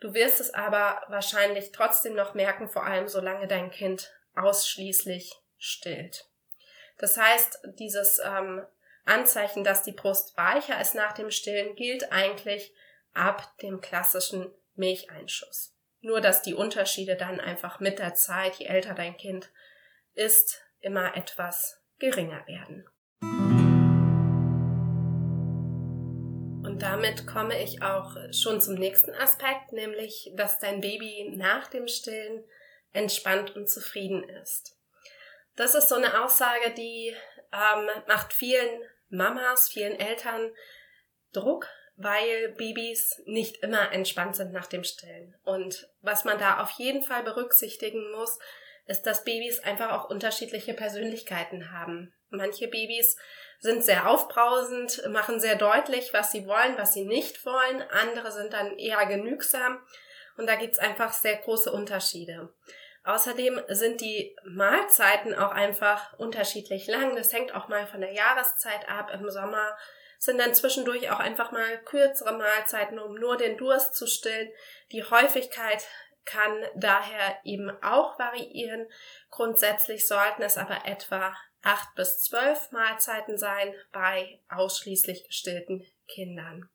Du 0.00 0.14
wirst 0.14 0.40
es 0.40 0.52
aber 0.52 1.02
wahrscheinlich 1.08 1.72
trotzdem 1.72 2.14
noch 2.14 2.34
merken, 2.34 2.68
vor 2.68 2.84
allem 2.84 3.08
solange 3.08 3.46
dein 3.46 3.70
Kind 3.70 4.12
ausschließlich 4.34 5.32
stillt. 5.58 6.29
Das 7.00 7.16
heißt, 7.16 7.60
dieses 7.78 8.20
ähm, 8.22 8.62
Anzeichen, 9.06 9.64
dass 9.64 9.82
die 9.82 9.92
Brust 9.92 10.36
weicher 10.36 10.78
ist 10.80 10.94
nach 10.94 11.14
dem 11.14 11.30
Stillen, 11.30 11.74
gilt 11.74 12.12
eigentlich 12.12 12.74
ab 13.14 13.56
dem 13.62 13.80
klassischen 13.80 14.52
Milcheinschuss. 14.74 15.74
Nur, 16.02 16.20
dass 16.20 16.42
die 16.42 16.52
Unterschiede 16.52 17.16
dann 17.16 17.40
einfach 17.40 17.80
mit 17.80 17.98
der 17.98 18.14
Zeit, 18.14 18.56
je 18.56 18.66
älter 18.66 18.92
dein 18.92 19.16
Kind 19.16 19.50
ist, 20.12 20.62
immer 20.80 21.16
etwas 21.16 21.82
geringer 21.98 22.46
werden. 22.46 22.86
Und 26.66 26.82
damit 26.82 27.26
komme 27.26 27.62
ich 27.62 27.82
auch 27.82 28.14
schon 28.30 28.60
zum 28.60 28.74
nächsten 28.74 29.14
Aspekt, 29.14 29.72
nämlich, 29.72 30.32
dass 30.36 30.58
dein 30.58 30.82
Baby 30.82 31.32
nach 31.34 31.68
dem 31.68 31.88
Stillen 31.88 32.44
entspannt 32.92 33.56
und 33.56 33.70
zufrieden 33.70 34.22
ist. 34.42 34.79
Das 35.60 35.74
ist 35.74 35.90
so 35.90 35.96
eine 35.96 36.24
Aussage, 36.24 36.70
die 36.70 37.14
ähm, 37.52 37.90
macht 38.08 38.32
vielen 38.32 38.80
Mamas, 39.10 39.68
vielen 39.68 40.00
Eltern 40.00 40.50
Druck, 41.34 41.66
weil 41.96 42.54
Babys 42.56 43.20
nicht 43.26 43.58
immer 43.58 43.92
entspannt 43.92 44.36
sind 44.36 44.54
nach 44.54 44.64
dem 44.64 44.84
Stillen. 44.84 45.36
Und 45.44 45.90
was 46.00 46.24
man 46.24 46.38
da 46.38 46.62
auf 46.62 46.70
jeden 46.78 47.02
Fall 47.02 47.24
berücksichtigen 47.24 48.10
muss, 48.12 48.38
ist, 48.86 49.02
dass 49.02 49.22
Babys 49.24 49.60
einfach 49.60 49.92
auch 49.92 50.08
unterschiedliche 50.08 50.72
Persönlichkeiten 50.72 51.70
haben. 51.70 52.14
Manche 52.30 52.66
Babys 52.66 53.18
sind 53.58 53.84
sehr 53.84 54.08
aufbrausend, 54.08 55.06
machen 55.10 55.40
sehr 55.40 55.56
deutlich, 55.56 56.14
was 56.14 56.32
sie 56.32 56.46
wollen, 56.46 56.78
was 56.78 56.94
sie 56.94 57.04
nicht 57.04 57.44
wollen. 57.44 57.82
Andere 57.90 58.32
sind 58.32 58.54
dann 58.54 58.78
eher 58.78 59.04
genügsam. 59.04 59.78
Und 60.38 60.46
da 60.46 60.54
gibt's 60.54 60.78
einfach 60.78 61.12
sehr 61.12 61.36
große 61.36 61.70
Unterschiede. 61.70 62.48
Außerdem 63.10 63.60
sind 63.66 64.00
die 64.00 64.36
Mahlzeiten 64.44 65.34
auch 65.34 65.50
einfach 65.50 66.16
unterschiedlich 66.18 66.86
lang. 66.86 67.16
Das 67.16 67.32
hängt 67.32 67.52
auch 67.52 67.66
mal 67.66 67.86
von 67.88 68.00
der 68.00 68.12
Jahreszeit 68.12 68.88
ab. 68.88 69.10
Im 69.12 69.28
Sommer 69.30 69.76
sind 70.18 70.38
dann 70.38 70.54
zwischendurch 70.54 71.10
auch 71.10 71.18
einfach 71.18 71.50
mal 71.50 71.82
kürzere 71.84 72.38
Mahlzeiten, 72.38 73.00
um 73.00 73.16
nur 73.16 73.36
den 73.36 73.56
Durst 73.56 73.96
zu 73.96 74.06
stillen. 74.06 74.48
Die 74.92 75.02
Häufigkeit 75.02 75.84
kann 76.24 76.62
daher 76.76 77.40
eben 77.42 77.70
auch 77.82 78.16
variieren. 78.16 78.86
Grundsätzlich 79.30 80.06
sollten 80.06 80.42
es 80.42 80.56
aber 80.56 80.82
etwa 80.84 81.34
acht 81.62 81.92
bis 81.96 82.22
zwölf 82.22 82.70
Mahlzeiten 82.70 83.38
sein 83.38 83.74
bei 83.92 84.38
ausschließlich 84.48 85.26
gestillten 85.26 85.84
Kindern. 86.06 86.68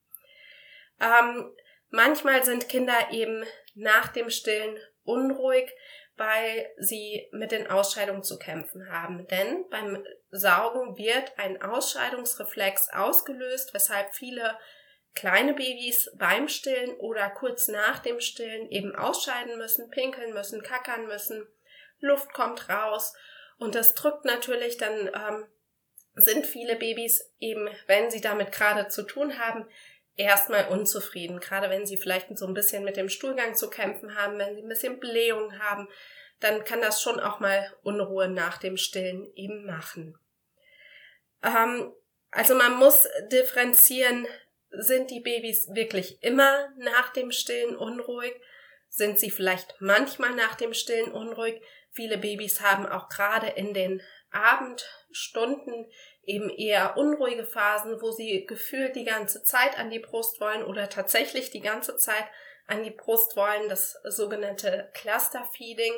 Ähm, 0.99 1.55
manchmal 1.91 2.43
sind 2.43 2.67
Kinder 2.67 3.11
eben 3.11 3.45
nach 3.73 4.09
dem 4.09 4.29
Stillen 4.29 4.77
unruhig, 5.05 5.71
weil 6.17 6.71
sie 6.77 7.27
mit 7.31 7.51
den 7.51 7.67
Ausscheidungen 7.67 8.23
zu 8.23 8.37
kämpfen 8.37 8.89
haben. 8.89 9.27
Denn 9.27 9.67
beim 9.69 10.03
Saugen 10.31 10.97
wird 10.97 11.37
ein 11.37 11.61
Ausscheidungsreflex 11.61 12.89
ausgelöst, 12.93 13.73
weshalb 13.73 14.13
viele 14.13 14.57
kleine 15.13 15.53
Babys 15.53 16.11
beim 16.17 16.47
Stillen 16.47 16.95
oder 16.97 17.29
kurz 17.29 17.67
nach 17.67 17.99
dem 17.99 18.19
Stillen 18.19 18.69
eben 18.69 18.95
ausscheiden 18.95 19.57
müssen, 19.57 19.89
pinkeln 19.89 20.33
müssen, 20.33 20.61
kackern 20.61 21.07
müssen, 21.07 21.47
Luft 21.99 22.33
kommt 22.33 22.69
raus 22.69 23.13
und 23.57 23.75
das 23.75 23.93
drückt 23.93 24.25
natürlich, 24.25 24.77
dann 24.77 25.07
ähm, 25.07 25.45
sind 26.15 26.45
viele 26.45 26.75
Babys 26.75 27.33
eben, 27.39 27.69
wenn 27.87 28.11
sie 28.11 28.21
damit 28.21 28.51
gerade 28.51 28.87
zu 28.89 29.03
tun 29.03 29.39
haben, 29.39 29.65
erstmal 30.15 30.67
unzufrieden, 30.69 31.39
gerade 31.39 31.69
wenn 31.69 31.85
sie 31.85 31.97
vielleicht 31.97 32.37
so 32.37 32.47
ein 32.47 32.53
bisschen 32.53 32.83
mit 32.83 32.97
dem 32.97 33.09
Stuhlgang 33.09 33.55
zu 33.55 33.69
kämpfen 33.69 34.15
haben, 34.15 34.37
wenn 34.37 34.55
sie 34.55 34.61
ein 34.61 34.69
bisschen 34.69 34.99
Blähung 34.99 35.59
haben, 35.59 35.87
dann 36.39 36.63
kann 36.63 36.81
das 36.81 37.01
schon 37.01 37.19
auch 37.19 37.39
mal 37.39 37.73
Unruhe 37.83 38.27
nach 38.27 38.57
dem 38.57 38.77
Stillen 38.77 39.31
eben 39.35 39.65
machen. 39.65 40.17
Ähm, 41.43 41.93
also 42.31 42.55
man 42.55 42.75
muss 42.75 43.07
differenzieren, 43.31 44.27
sind 44.69 45.09
die 45.11 45.21
Babys 45.21 45.69
wirklich 45.73 46.21
immer 46.21 46.69
nach 46.77 47.13
dem 47.13 47.31
Stillen 47.31 47.77
unruhig? 47.77 48.33
Sind 48.89 49.19
sie 49.19 49.31
vielleicht 49.31 49.75
manchmal 49.79 50.35
nach 50.35 50.55
dem 50.55 50.73
Stillen 50.73 51.11
unruhig? 51.11 51.61
Viele 51.91 52.17
Babys 52.17 52.61
haben 52.61 52.85
auch 52.85 53.07
gerade 53.07 53.47
in 53.47 53.73
den 53.73 54.01
Abendstunden 54.31 55.89
eben 56.25 56.49
eher 56.49 56.97
unruhige 56.97 57.45
Phasen, 57.45 58.01
wo 58.01 58.11
sie 58.11 58.45
gefühlt 58.45 58.95
die 58.95 59.05
ganze 59.05 59.43
Zeit 59.43 59.77
an 59.77 59.89
die 59.89 59.99
Brust 59.99 60.39
wollen 60.41 60.63
oder 60.63 60.89
tatsächlich 60.89 61.51
die 61.51 61.61
ganze 61.61 61.97
Zeit 61.97 62.25
an 62.67 62.83
die 62.83 62.91
Brust 62.91 63.35
wollen, 63.35 63.69
das 63.69 63.99
sogenannte 64.03 64.89
Cluster-Feeding. 64.93 65.93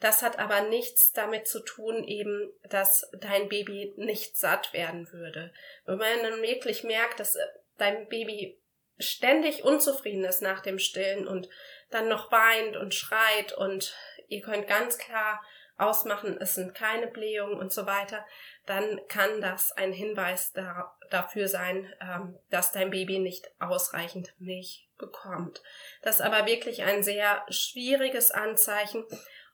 Das 0.00 0.22
hat 0.22 0.38
aber 0.38 0.62
nichts 0.62 1.12
damit 1.12 1.46
zu 1.46 1.60
tun, 1.60 2.04
eben, 2.04 2.52
dass 2.68 3.10
dein 3.18 3.48
Baby 3.48 3.94
nicht 3.96 4.36
satt 4.36 4.72
werden 4.72 5.10
würde. 5.12 5.52
Wenn 5.84 5.98
man 5.98 6.22
dann 6.22 6.42
wirklich 6.42 6.84
merkt, 6.84 7.20
dass 7.20 7.38
dein 7.78 8.08
Baby 8.08 8.58
ständig 8.98 9.64
unzufrieden 9.64 10.24
ist 10.24 10.42
nach 10.42 10.60
dem 10.60 10.78
Stillen 10.78 11.26
und 11.26 11.48
dann 11.90 12.08
noch 12.08 12.32
weint 12.32 12.76
und 12.76 12.94
schreit 12.94 13.52
und 13.52 13.94
ihr 14.28 14.40
könnt 14.40 14.66
ganz 14.68 14.98
klar 14.98 15.42
ausmachen, 15.78 16.38
es 16.40 16.54
sind 16.54 16.74
keine 16.74 17.06
Blähungen 17.06 17.58
und 17.58 17.72
so 17.72 17.86
weiter, 17.86 18.24
dann 18.64 19.00
kann 19.08 19.40
das 19.40 19.72
ein 19.72 19.92
Hinweis 19.92 20.52
da, 20.52 20.96
dafür 21.10 21.48
sein, 21.48 21.92
ähm, 22.00 22.38
dass 22.50 22.72
dein 22.72 22.90
Baby 22.90 23.18
nicht 23.18 23.50
ausreichend 23.58 24.34
Milch 24.38 24.88
bekommt. 24.98 25.62
Das 26.02 26.16
ist 26.16 26.22
aber 26.22 26.46
wirklich 26.46 26.82
ein 26.82 27.02
sehr 27.02 27.44
schwieriges 27.50 28.30
Anzeichen. 28.30 29.04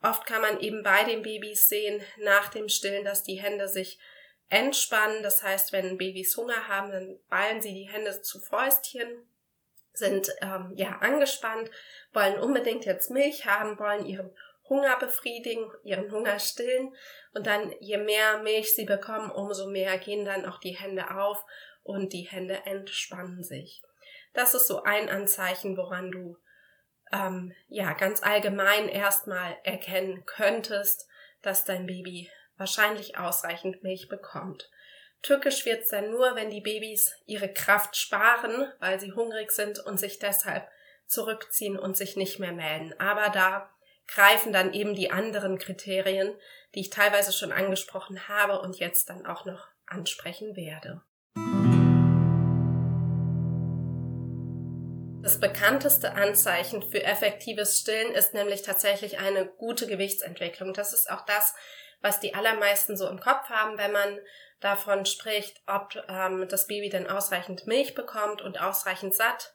Oft 0.01 0.27
kann 0.27 0.43
man 0.43 0.61
eben 0.61 0.83
bei 0.83 1.05
den 1.05 1.23
Babys 1.23 1.69
sehen, 1.69 2.03
nach 2.19 2.49
dem 2.49 2.69
Stillen, 2.69 3.05
dass 3.05 3.23
die 3.23 3.41
Hände 3.41 3.69
sich 3.69 3.99
entspannen. 4.49 5.23
Das 5.23 5.43
heißt, 5.43 5.73
wenn 5.73 5.99
Babys 5.99 6.37
Hunger 6.37 6.69
haben, 6.69 6.93
dann 6.93 7.19
ballen 7.29 7.61
sie 7.61 7.75
die 7.75 7.89
Hände 7.89 8.21
zu 8.23 8.41
Fäustchen, 8.41 9.09
sind 9.93 10.33
ähm, 10.41 10.73
ja 10.75 10.99
angespannt, 11.01 11.71
wollen 12.13 12.39
unbedingt 12.39 12.85
jetzt 12.85 13.11
Milch 13.11 13.47
haben, 13.47 13.79
wollen 13.79 14.07
ihren 14.07 14.31
Hunger 14.73 14.99
befriedigen, 14.99 15.71
ihren 15.85 16.11
Hunger 16.11 16.39
stillen 16.39 16.95
und 17.35 17.47
dann 17.47 17.75
je 17.81 17.99
mehr 17.99 18.39
Milch 18.39 18.75
sie 18.75 18.87
bekommen, 18.87 19.31
umso 19.31 19.69
mehr 19.69 19.99
gehen 19.99 20.25
dann 20.25 20.47
auch 20.47 20.59
die 20.59 20.77
Hände 20.77 21.15
auf 21.15 21.45
und 21.83 22.15
die 22.15 22.23
Hände 22.23 22.65
entspannen 22.65 23.43
sich. 23.43 23.83
Das 24.33 24.55
ist 24.55 24.67
so 24.67 24.83
ein 24.83 25.11
Anzeichen, 25.11 25.77
woran 25.77 26.11
du 26.11 26.39
ähm, 27.13 27.55
ja 27.69 27.93
ganz 27.93 28.23
allgemein 28.23 28.89
erstmal 28.89 29.59
erkennen 29.63 30.25
könntest, 30.25 31.07
dass 31.43 31.67
dein 31.67 31.87
Baby 31.87 32.31
wahrscheinlich 32.57 33.19
ausreichend 33.19 33.83
Milch 33.83 34.09
bekommt. 34.09 34.71
Tückisch 35.21 35.67
wird's 35.67 35.91
dann 35.91 36.11
nur, 36.11 36.35
wenn 36.35 36.49
die 36.49 36.63
Babys 36.63 37.15
ihre 37.27 37.53
Kraft 37.53 37.95
sparen, 37.97 38.73
weil 38.81 38.99
sie 38.99 39.13
hungrig 39.13 39.53
sind 39.53 39.79
und 39.81 40.01
sich 40.01 40.19
deshalb 40.19 40.67
zurückziehen 41.07 41.79
und 41.79 41.97
sich 41.97 42.17
nicht 42.17 42.39
mehr 42.39 42.53
melden. 42.53 42.95
Aber 42.99 43.29
da 43.29 43.71
greifen 44.15 44.53
dann 44.53 44.73
eben 44.73 44.95
die 44.95 45.11
anderen 45.11 45.59
Kriterien, 45.59 46.35
die 46.75 46.81
ich 46.81 46.91
teilweise 46.91 47.33
schon 47.33 47.53
angesprochen 47.53 48.29
habe 48.29 48.61
und 48.61 48.79
jetzt 48.79 49.09
dann 49.09 49.27
auch 49.27 49.45
noch 49.45 49.69
ansprechen 49.87 50.57
werde. 50.57 51.03
Das 55.23 55.39
bekannteste 55.39 56.15
Anzeichen 56.15 56.83
für 56.83 57.05
effektives 57.05 57.79
Stillen 57.79 58.13
ist 58.13 58.35
nämlich 58.35 58.63
tatsächlich 58.63 59.19
eine 59.19 59.47
gute 59.47 59.87
Gewichtsentwicklung. 59.87 60.75
Das 60.75 60.93
ist 60.93 61.11
auch 61.11 61.25
das, 61.25 61.55
was 62.01 62.19
die 62.19 62.35
allermeisten 62.35 62.97
so 62.97 63.09
im 63.09 63.21
Kopf 63.21 63.49
haben, 63.49 63.79
wenn 63.79 63.93
man 63.93 64.19
davon 64.59 65.07
spricht, 65.07 65.63
ob 65.67 65.95
ähm, 66.09 66.49
das 66.49 66.67
Baby 66.67 66.89
denn 66.89 67.09
ausreichend 67.09 67.67
Milch 67.67 67.95
bekommt 67.95 68.43
und 68.43 68.61
ausreichend 68.61 69.15
satt 69.15 69.55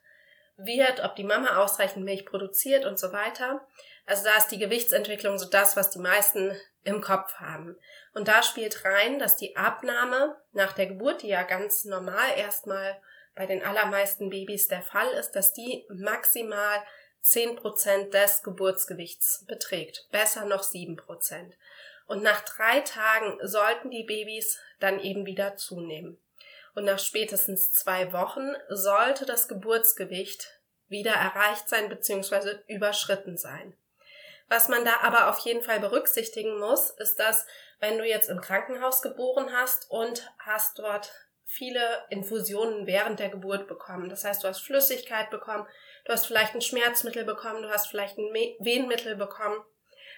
wird, 0.57 1.03
ob 1.03 1.15
die 1.15 1.23
Mama 1.23 1.57
ausreichend 1.57 2.03
Milch 2.03 2.25
produziert 2.25 2.85
und 2.85 2.99
so 2.99 3.13
weiter. 3.13 3.65
Also 4.05 4.23
da 4.23 4.37
ist 4.37 4.49
die 4.49 4.59
Gewichtsentwicklung 4.59 5.37
so 5.37 5.45
das, 5.45 5.77
was 5.77 5.91
die 5.91 5.99
meisten 5.99 6.55
im 6.83 7.01
Kopf 7.01 7.35
haben. 7.35 7.77
Und 8.13 8.27
da 8.27 8.41
spielt 8.41 8.85
rein, 8.85 9.19
dass 9.19 9.37
die 9.37 9.55
Abnahme 9.55 10.35
nach 10.53 10.73
der 10.73 10.87
Geburt, 10.87 11.21
die 11.21 11.27
ja 11.27 11.43
ganz 11.43 11.85
normal 11.85 12.29
erstmal 12.37 12.99
bei 13.35 13.45
den 13.45 13.63
allermeisten 13.63 14.29
Babys 14.29 14.67
der 14.67 14.81
Fall 14.81 15.09
ist, 15.11 15.31
dass 15.31 15.53
die 15.53 15.85
maximal 15.89 16.83
10% 17.23 18.09
des 18.09 18.41
Geburtsgewichts 18.41 19.45
beträgt. 19.47 20.07
Besser 20.11 20.45
noch 20.45 20.63
7%. 20.63 21.51
Und 22.07 22.23
nach 22.23 22.41
drei 22.41 22.79
Tagen 22.79 23.37
sollten 23.45 23.91
die 23.91 24.05
Babys 24.05 24.59
dann 24.79 24.99
eben 24.99 25.25
wieder 25.25 25.57
zunehmen. 25.57 26.17
Und 26.77 26.85
nach 26.85 26.99
spätestens 26.99 27.71
zwei 27.71 28.13
Wochen 28.13 28.53
sollte 28.69 29.25
das 29.25 29.47
Geburtsgewicht 29.47 30.61
wieder 30.87 31.09
erreicht 31.09 31.67
sein 31.67 31.89
bzw. 31.89 32.59
überschritten 32.67 33.35
sein. 33.35 33.75
Was 34.47 34.69
man 34.69 34.85
da 34.85 34.97
aber 35.01 35.31
auf 35.31 35.39
jeden 35.39 35.63
Fall 35.63 35.79
berücksichtigen 35.79 36.59
muss, 36.59 36.91
ist, 36.91 37.15
dass 37.15 37.47
wenn 37.79 37.97
du 37.97 38.05
jetzt 38.05 38.29
im 38.29 38.41
Krankenhaus 38.41 39.01
geboren 39.01 39.51
hast 39.53 39.89
und 39.89 40.31
hast 40.37 40.77
dort 40.77 41.11
viele 41.45 42.05
Infusionen 42.11 42.85
während 42.85 43.19
der 43.19 43.29
Geburt 43.29 43.67
bekommen. 43.67 44.07
Das 44.07 44.23
heißt, 44.23 44.43
du 44.43 44.47
hast 44.47 44.59
Flüssigkeit 44.59 45.31
bekommen, 45.31 45.65
du 46.05 46.13
hast 46.13 46.27
vielleicht 46.27 46.53
ein 46.53 46.61
Schmerzmittel 46.61 47.25
bekommen, 47.25 47.63
du 47.63 47.69
hast 47.69 47.87
vielleicht 47.87 48.19
ein 48.19 48.31
Wehenmittel 48.59 49.15
bekommen. 49.15 49.65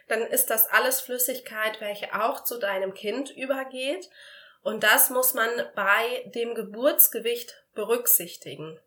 Dann 0.10 0.24
ist 0.24 0.50
das 0.50 0.68
alles 0.68 1.00
Flüssigkeit, 1.00 1.80
welche 1.80 2.13
auch 2.22 2.44
zu 2.44 2.60
deinem 2.60 2.94
Kind 2.94 3.30
übergeht. 3.30 4.10
Und 4.62 4.84
das 4.84 5.10
muss 5.10 5.34
man 5.34 5.50
bei 5.75 6.30
dem 6.36 6.54
Geburtsgewicht 6.54 7.66
berücksichtigen. 7.74 8.80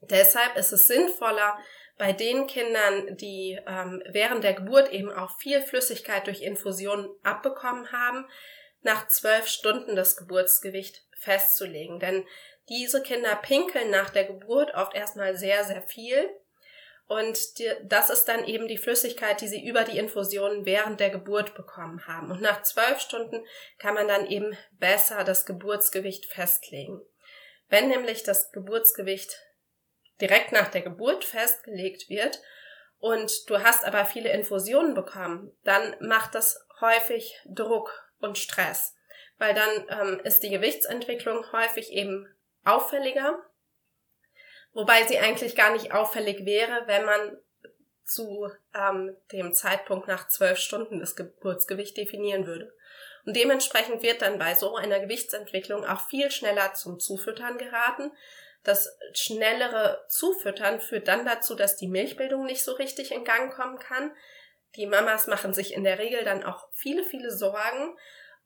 Deshalb 0.00 0.56
ist 0.56 0.72
es 0.72 0.86
sinnvoller, 0.86 1.58
bei 1.98 2.12
den 2.12 2.46
Kindern, 2.46 3.16
die 3.16 3.58
ähm, 3.66 4.02
während 4.08 4.44
der 4.44 4.54
Geburt 4.54 4.92
eben 4.92 5.12
auch 5.12 5.36
viel 5.38 5.60
Flüssigkeit 5.60 6.26
durch 6.26 6.42
Infusion 6.42 7.10
abbekommen 7.24 7.90
haben, 7.90 8.26
nach 8.82 9.08
zwölf 9.08 9.48
Stunden 9.48 9.96
das 9.96 10.16
Geburtsgewicht 10.16 11.04
festzulegen. 11.18 11.98
Denn 11.98 12.24
diese 12.68 13.02
Kinder 13.02 13.34
pinkeln 13.34 13.90
nach 13.90 14.10
der 14.10 14.24
Geburt 14.24 14.74
oft 14.74 14.94
erstmal 14.94 15.36
sehr, 15.36 15.64
sehr 15.64 15.82
viel. 15.82 16.30
Und 17.08 17.58
die, 17.58 17.70
das 17.84 18.10
ist 18.10 18.26
dann 18.26 18.44
eben 18.44 18.68
die 18.68 18.78
Flüssigkeit, 18.78 19.40
die 19.40 19.48
sie 19.48 19.66
über 19.66 19.84
die 19.84 19.98
Infusion 19.98 20.64
während 20.66 21.00
der 21.00 21.10
Geburt 21.10 21.54
bekommen 21.54 22.06
haben. 22.06 22.30
Und 22.30 22.40
nach 22.42 22.62
zwölf 22.62 23.00
Stunden 23.00 23.44
kann 23.78 23.94
man 23.94 24.06
dann 24.06 24.26
eben 24.26 24.56
besser 24.72 25.24
das 25.24 25.46
Geburtsgewicht 25.46 26.26
festlegen. 26.26 27.00
Wenn 27.68 27.88
nämlich 27.88 28.22
das 28.22 28.52
Geburtsgewicht 28.52 29.42
direkt 30.20 30.52
nach 30.52 30.68
der 30.68 30.82
Geburt 30.82 31.24
festgelegt 31.24 32.08
wird 32.10 32.40
und 32.98 33.48
du 33.48 33.62
hast 33.62 33.84
aber 33.84 34.04
viele 34.04 34.30
Infusionen 34.30 34.94
bekommen, 34.94 35.56
dann 35.64 35.96
macht 36.00 36.34
das 36.34 36.60
häufig 36.80 37.40
Druck 37.46 37.90
und 38.20 38.36
Stress 38.36 38.94
weil 39.38 39.54
dann 39.54 39.86
ähm, 39.88 40.20
ist 40.24 40.42
die 40.42 40.50
Gewichtsentwicklung 40.50 41.44
häufig 41.52 41.92
eben 41.92 42.28
auffälliger, 42.64 43.38
wobei 44.72 45.04
sie 45.04 45.18
eigentlich 45.18 45.56
gar 45.56 45.72
nicht 45.72 45.92
auffällig 45.92 46.44
wäre, 46.44 46.86
wenn 46.86 47.04
man 47.04 47.38
zu 48.04 48.50
ähm, 48.74 49.16
dem 49.32 49.52
Zeitpunkt 49.52 50.08
nach 50.08 50.28
zwölf 50.28 50.58
Stunden 50.58 50.98
das 50.98 51.16
Geburtsgewicht 51.16 51.96
definieren 51.96 52.46
würde. 52.46 52.72
Und 53.26 53.36
dementsprechend 53.36 54.02
wird 54.02 54.22
dann 54.22 54.38
bei 54.38 54.54
so 54.54 54.76
einer 54.76 55.00
Gewichtsentwicklung 55.00 55.84
auch 55.84 56.08
viel 56.08 56.30
schneller 56.30 56.72
zum 56.72 56.98
Zufüttern 56.98 57.58
geraten. 57.58 58.10
Das 58.64 58.96
schnellere 59.12 60.04
Zufüttern 60.08 60.80
führt 60.80 61.08
dann 61.08 61.26
dazu, 61.26 61.54
dass 61.54 61.76
die 61.76 61.88
Milchbildung 61.88 62.46
nicht 62.46 62.64
so 62.64 62.72
richtig 62.72 63.12
in 63.12 63.24
Gang 63.24 63.52
kommen 63.52 63.78
kann. 63.78 64.12
Die 64.76 64.86
Mamas 64.86 65.26
machen 65.26 65.52
sich 65.52 65.74
in 65.74 65.84
der 65.84 65.98
Regel 65.98 66.24
dann 66.24 66.44
auch 66.44 66.68
viele, 66.72 67.04
viele 67.04 67.30
Sorgen, 67.30 67.96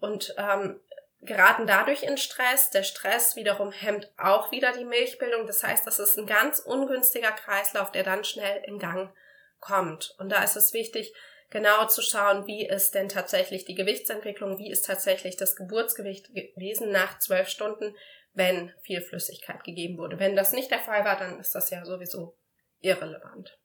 und 0.03 0.35
ähm, 0.37 0.81
geraten 1.23 1.67
dadurch 1.67 2.03
in 2.03 2.17
Stress. 2.17 2.71
Der 2.71 2.83
Stress 2.83 3.37
wiederum 3.37 3.73
hemmt 3.73 4.13
auch 4.19 4.51
wieder 4.51 4.73
die 4.73 4.85
Milchbildung. 4.85 5.47
Das 5.47 5.63
heißt, 5.63 5.87
das 5.87 5.99
ist 5.99 6.19
ein 6.19 6.27
ganz 6.27 6.59
ungünstiger 6.59 7.33
Kreislauf, 7.33 7.93
der 7.93 8.03
dann 8.03 8.25
schnell 8.25 8.63
in 8.67 8.79
Gang 8.79 9.15
kommt. 9.61 10.15
Und 10.19 10.31
da 10.31 10.43
ist 10.43 10.57
es 10.57 10.73
wichtig, 10.73 11.15
genau 11.51 11.87
zu 11.87 12.03
schauen, 12.03 12.47
wie 12.47 12.67
ist 12.67 12.95
denn 12.95 13.09
tatsächlich 13.09 13.65
die 13.65 13.75
Gewichtsentwicklung, 13.75 14.59
wie 14.59 14.71
ist 14.71 14.87
tatsächlich 14.87 15.37
das 15.37 15.55
Geburtsgewicht 15.55 16.35
gewesen 16.35 16.91
nach 16.91 17.19
zwölf 17.19 17.49
Stunden, 17.49 17.97
wenn 18.35 18.73
viel 18.83 19.01
Flüssigkeit 19.01 19.63
gegeben 19.63 19.99
wurde. 19.99 20.19
Wenn 20.19 20.35
das 20.35 20.53
nicht 20.53 20.71
der 20.71 20.81
Fall 20.81 21.05
war, 21.05 21.17
dann 21.17 21.39
ist 21.39 21.55
das 21.55 21.71
ja 21.71 21.85
sowieso 21.85 22.37
irrelevant. 22.81 23.59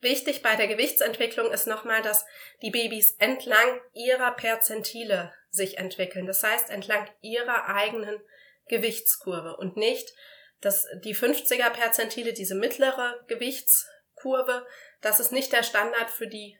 Wichtig 0.00 0.42
bei 0.42 0.56
der 0.56 0.68
Gewichtsentwicklung 0.68 1.50
ist 1.52 1.66
nochmal, 1.66 2.02
dass 2.02 2.26
die 2.62 2.70
Babys 2.70 3.16
entlang 3.18 3.80
ihrer 3.94 4.32
Perzentile 4.32 5.32
sich 5.50 5.78
entwickeln. 5.78 6.26
Das 6.26 6.42
heißt, 6.42 6.70
entlang 6.70 7.08
ihrer 7.22 7.68
eigenen 7.68 8.20
Gewichtskurve 8.68 9.56
und 9.56 9.76
nicht, 9.76 10.12
dass 10.60 10.86
die 11.04 11.14
50er 11.14 11.70
Perzentile, 11.70 12.32
diese 12.32 12.54
mittlere 12.54 13.24
Gewichtskurve, 13.26 14.66
das 15.00 15.20
ist 15.20 15.32
nicht 15.32 15.52
der 15.52 15.62
Standard 15.62 16.10
für 16.10 16.26
die, 16.26 16.58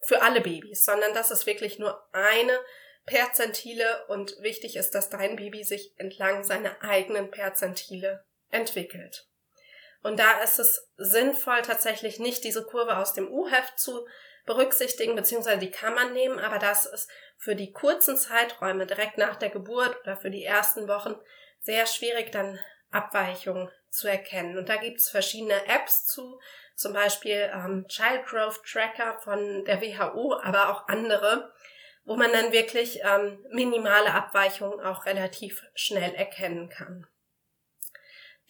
für 0.00 0.22
alle 0.22 0.40
Babys, 0.40 0.84
sondern 0.84 1.14
das 1.14 1.30
ist 1.30 1.46
wirklich 1.46 1.78
nur 1.78 2.08
eine 2.12 2.58
Perzentile 3.06 4.06
und 4.08 4.40
wichtig 4.40 4.76
ist, 4.76 4.94
dass 4.94 5.10
dein 5.10 5.36
Baby 5.36 5.62
sich 5.62 5.92
entlang 5.96 6.42
seiner 6.42 6.82
eigenen 6.82 7.30
Perzentile 7.30 8.24
entwickelt. 8.50 9.28
Und 10.06 10.20
da 10.20 10.40
ist 10.40 10.60
es 10.60 10.88
sinnvoll, 10.96 11.62
tatsächlich 11.62 12.20
nicht 12.20 12.44
diese 12.44 12.64
Kurve 12.64 12.96
aus 12.96 13.12
dem 13.12 13.28
U-Heft 13.28 13.76
zu 13.76 14.06
berücksichtigen, 14.44 15.16
beziehungsweise 15.16 15.58
die 15.58 15.72
kann 15.72 15.96
man 15.96 16.12
nehmen, 16.12 16.38
aber 16.38 16.60
das 16.60 16.86
ist 16.86 17.10
für 17.36 17.56
die 17.56 17.72
kurzen 17.72 18.16
Zeiträume 18.16 18.86
direkt 18.86 19.18
nach 19.18 19.34
der 19.34 19.50
Geburt 19.50 20.00
oder 20.02 20.16
für 20.16 20.30
die 20.30 20.44
ersten 20.44 20.86
Wochen 20.86 21.16
sehr 21.58 21.86
schwierig, 21.86 22.30
dann 22.30 22.60
Abweichungen 22.92 23.68
zu 23.90 24.06
erkennen. 24.06 24.56
Und 24.56 24.68
da 24.68 24.76
gibt 24.76 24.98
es 24.98 25.08
verschiedene 25.08 25.66
Apps 25.66 26.06
zu, 26.06 26.38
zum 26.76 26.92
Beispiel 26.92 27.50
ähm, 27.52 27.86
Child 27.88 28.26
Growth 28.26 28.62
Tracker 28.62 29.18
von 29.18 29.64
der 29.64 29.82
WHO, 29.82 30.38
aber 30.40 30.70
auch 30.70 30.86
andere, 30.86 31.52
wo 32.04 32.14
man 32.14 32.30
dann 32.30 32.52
wirklich 32.52 33.00
ähm, 33.02 33.44
minimale 33.50 34.14
Abweichungen 34.14 34.78
auch 34.78 35.04
relativ 35.04 35.64
schnell 35.74 36.14
erkennen 36.14 36.68
kann. 36.68 37.08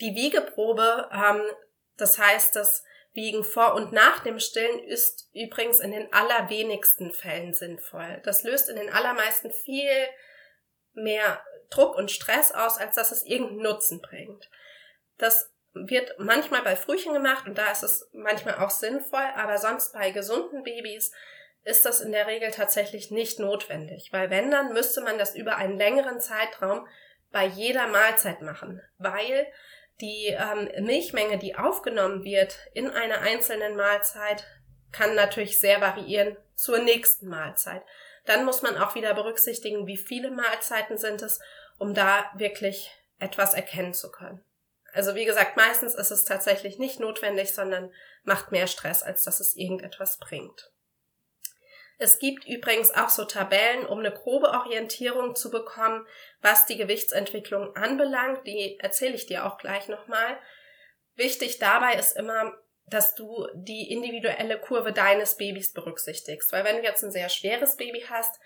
Die 0.01 0.15
Wiegeprobe, 0.15 1.09
ähm, 1.13 1.43
das 1.97 2.19
heißt, 2.19 2.55
das 2.57 2.85
Wiegen 3.13 3.45
vor 3.45 3.75
und 3.75 3.93
nach 3.93 4.23
dem 4.23 4.39
Stillen 4.39 4.79
ist 4.85 5.31
übrigens 5.33 5.81
in 5.81 5.91
den 5.91 6.13
allerwenigsten 6.13 7.13
Fällen 7.13 7.55
sinnvoll. 7.55 8.21
Das 8.25 8.43
löst 8.43 8.69
in 8.69 8.77
den 8.77 8.91
allermeisten 8.91 9.51
viel 9.51 9.91
mehr 10.93 11.43
Druck 11.71 11.97
und 11.97 12.11
Stress 12.11 12.53
aus, 12.53 12.79
als 12.79 12.95
dass 12.95 13.13
es 13.13 13.25
irgendeinen 13.25 13.63
Nutzen 13.63 14.03
bringt. 14.03 14.51
Das 15.19 15.51
wird 15.73 16.15
manchmal 16.19 16.63
bei 16.63 16.77
Frühchen 16.77 17.13
gemacht 17.13 17.47
und 17.47 17.59
da 17.59 17.71
ist 17.71 17.83
es 17.83 18.09
manchmal 18.13 18.57
auch 18.57 18.71
sinnvoll, 18.71 19.27
aber 19.35 19.59
sonst 19.59 19.93
bei 19.93 20.11
gesunden 20.11 20.63
Babys 20.63 21.13
ist 21.65 21.85
das 21.85 22.01
in 22.01 22.13
der 22.13 22.27
Regel 22.27 22.51
tatsächlich 22.51 23.11
nicht 23.11 23.41
notwendig, 23.41 24.11
weil 24.13 24.31
wenn, 24.31 24.51
dann 24.51 24.73
müsste 24.73 25.01
man 25.01 25.19
das 25.19 25.35
über 25.35 25.57
einen 25.57 25.77
längeren 25.77 26.21
Zeitraum 26.21 26.87
bei 27.31 27.45
jeder 27.45 27.89
Mahlzeit 27.89 28.41
machen, 28.41 28.81
weil 28.99 29.47
die 30.01 30.27
ähm, 30.27 30.69
Milchmenge, 30.85 31.39
die 31.39 31.57
aufgenommen 31.57 32.25
wird 32.25 32.59
in 32.75 32.91
einer 32.91 33.21
einzelnen 33.21 33.77
Mahlzeit, 33.77 34.45
kann 34.93 35.15
natürlich 35.15 35.61
sehr 35.61 35.81
variieren 35.81 36.37
zur 36.55 36.79
nächsten 36.79 37.29
Mahlzeit. 37.29 37.83
Dann 38.25 38.45
muss 38.45 38.63
man 38.63 38.77
auch 38.77 38.95
wieder 38.95 39.15
berücksichtigen, 39.15 39.87
wie 39.87 39.97
viele 39.97 40.31
Mahlzeiten 40.31 40.99
sind 40.99 41.23
es, 41.23 41.41
um 41.79 41.95
da 41.95 42.31
wirklich 42.37 42.91
etwas 43.19 43.55
erkennen 43.55 43.95
zu 43.95 44.11
können. 44.11 44.43
Also 44.93 45.15
wie 45.15 45.25
gesagt, 45.25 45.57
meistens 45.57 45.95
ist 45.95 46.11
es 46.11 46.25
tatsächlich 46.25 46.79
nicht 46.79 47.01
notwendig, 47.01 47.55
sondern 47.55 47.93
macht 48.25 48.51
mehr 48.51 48.67
Stress, 48.67 49.03
als 49.03 49.25
dass 49.25 49.41
es 49.41 49.55
irgendetwas 49.55 50.19
bringt. 50.19 50.71
Es 51.99 52.19
gibt 52.19 52.47
übrigens 52.47 52.93
auch 52.93 53.09
so 53.09 53.25
Tabellen, 53.25 53.87
um 53.87 54.01
eine 54.01 54.13
grobe 54.13 54.49
Orientierung 54.49 55.35
zu 55.35 55.51
bekommen, 55.51 56.07
was 56.43 56.67
die 56.67 56.77
Gewichtsentwicklung 56.77 57.75
anbelangt. 57.75 58.47
Die 58.47 58.79
erzähle 58.81 59.15
ich 59.15 59.27
dir 59.27 59.47
auch 59.47 59.57
gleich 59.57 59.89
nochmal. 59.89 60.39
Wichtig 61.15 61.59
dabei 61.59 61.95
ist 61.95 62.17
immer, 62.17 62.53
dass 62.89 63.15
du 63.15 63.49
die 63.55 63.91
individuelle 63.91 64.59
Kurve 64.61 64.93
deines 64.93 65.37
Babys 65.37 65.73
berücksichtigst. 65.73 66.53
Weil 66.53 66.65
wenn 66.65 66.77
du 66.77 66.83
jetzt 66.83 67.03
ein 67.03 67.11
sehr 67.11 67.31
schweres 67.31 67.77
Baby 67.77 68.05
hast, 68.09 68.39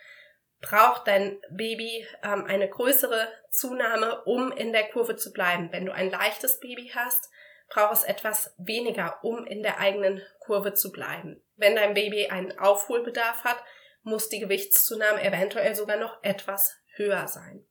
braucht 0.60 1.08
dein 1.08 1.40
Baby 1.50 2.06
ähm, 2.22 2.44
eine 2.44 2.68
größere 2.68 3.28
Zunahme, 3.50 4.22
um 4.24 4.52
in 4.52 4.72
der 4.72 4.84
Kurve 4.84 5.16
zu 5.16 5.32
bleiben. 5.32 5.72
Wenn 5.72 5.86
du 5.86 5.92
ein 5.92 6.10
leichtes 6.10 6.60
Baby 6.60 6.92
hast, 6.94 7.28
braucht 7.68 7.94
es 7.94 8.02
etwas 8.02 8.54
weniger, 8.58 9.18
um 9.22 9.46
in 9.46 9.62
der 9.62 9.78
eigenen 9.78 10.22
Kurve 10.40 10.74
zu 10.74 10.92
bleiben. 10.92 11.42
Wenn 11.60 11.76
dein 11.76 11.92
Baby 11.92 12.28
einen 12.28 12.58
Aufholbedarf 12.58 13.44
hat, 13.44 13.62
muss 14.02 14.30
die 14.30 14.40
Gewichtszunahme 14.40 15.22
eventuell 15.22 15.74
sogar 15.74 15.98
noch 15.98 16.18
etwas 16.22 16.74
höher 16.96 17.28
sein. 17.28 17.66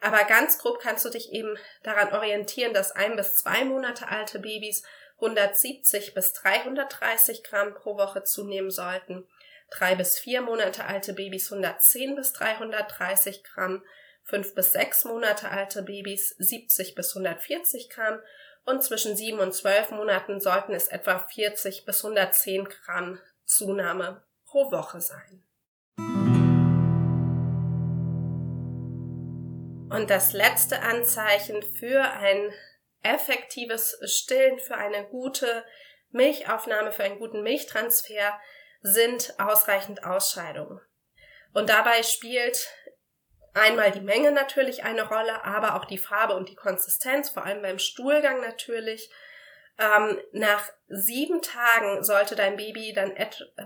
Aber 0.00 0.22
ganz 0.24 0.58
grob 0.58 0.78
kannst 0.80 1.04
du 1.04 1.10
dich 1.10 1.32
eben 1.32 1.58
daran 1.82 2.12
orientieren, 2.12 2.72
dass 2.72 2.92
ein 2.92 3.16
bis 3.16 3.34
zwei 3.34 3.64
Monate 3.64 4.08
alte 4.08 4.38
Babys 4.38 4.84
170 5.16 6.14
bis 6.14 6.32
330 6.34 7.42
Gramm 7.42 7.74
pro 7.74 7.96
Woche 7.96 8.22
zunehmen 8.22 8.70
sollten, 8.70 9.28
drei 9.70 9.96
bis 9.96 10.20
vier 10.20 10.40
Monate 10.40 10.84
alte 10.84 11.12
Babys 11.12 11.50
110 11.50 12.14
bis 12.14 12.32
330 12.34 13.42
Gramm, 13.42 13.84
fünf 14.22 14.54
bis 14.54 14.70
sechs 14.70 15.04
Monate 15.04 15.50
alte 15.50 15.82
Babys 15.82 16.36
70 16.38 16.94
bis 16.94 17.16
140 17.16 17.90
Gramm. 17.90 18.20
Und 18.64 18.84
zwischen 18.84 19.16
sieben 19.16 19.40
und 19.40 19.52
zwölf 19.52 19.90
Monaten 19.90 20.38
sollten 20.38 20.72
es 20.74 20.86
etwa 20.86 21.18
40 21.18 21.84
bis 21.84 22.04
110 22.04 22.68
Gramm 22.68 23.18
Zunahme 23.56 24.24
pro 24.46 24.70
Woche 24.70 25.00
sein. 25.00 25.44
Und 29.90 30.08
das 30.08 30.32
letzte 30.32 30.80
Anzeichen 30.80 31.62
für 31.62 32.02
ein 32.02 32.52
effektives 33.02 33.98
Stillen, 34.04 34.58
für 34.58 34.76
eine 34.76 35.04
gute 35.04 35.64
Milchaufnahme, 36.10 36.92
für 36.92 37.04
einen 37.04 37.18
guten 37.18 37.42
Milchtransfer 37.42 38.40
sind 38.80 39.34
ausreichend 39.38 40.04
Ausscheidungen. 40.04 40.80
Und 41.52 41.68
dabei 41.68 42.02
spielt 42.02 42.68
einmal 43.54 43.90
die 43.90 44.00
Menge 44.00 44.32
natürlich 44.32 44.84
eine 44.84 45.06
Rolle, 45.08 45.44
aber 45.44 45.76
auch 45.76 45.84
die 45.84 45.98
Farbe 45.98 46.34
und 46.34 46.48
die 46.48 46.54
Konsistenz, 46.54 47.28
vor 47.28 47.44
allem 47.44 47.62
beim 47.62 47.78
Stuhlgang 47.78 48.40
natürlich. 48.40 49.10
Ähm, 49.82 50.20
nach 50.32 50.68
sieben 50.86 51.42
Tagen 51.42 52.04
sollte 52.04 52.36
dein 52.36 52.56
Baby 52.56 52.92
dann 52.92 53.14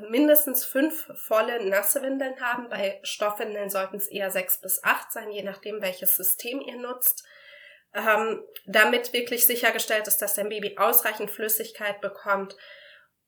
mindestens 0.09 0.65
fünf 0.65 1.11
volle 1.27 1.69
nasse 1.69 2.01
Windeln 2.01 2.41
haben. 2.41 2.71
Bei 2.71 3.01
Stoffwindeln 3.03 3.69
sollten 3.69 3.97
es 3.97 4.09
eher 4.09 4.31
sechs 4.31 4.61
bis 4.61 4.83
acht 4.83 5.13
sein, 5.13 5.31
je 5.31 5.43
nachdem, 5.43 5.83
welches 5.83 6.17
System 6.17 6.61
ihr 6.61 6.77
nutzt. 6.77 7.25
Ähm, 7.93 8.43
damit 8.67 9.13
wirklich 9.13 9.47
sichergestellt 9.47 10.09
ist, 10.09 10.23
dass 10.23 10.35
dein 10.35 10.49
Baby 10.49 10.77
ausreichend 10.79 11.31
Flüssigkeit 11.31 12.01
bekommt, 12.01 12.57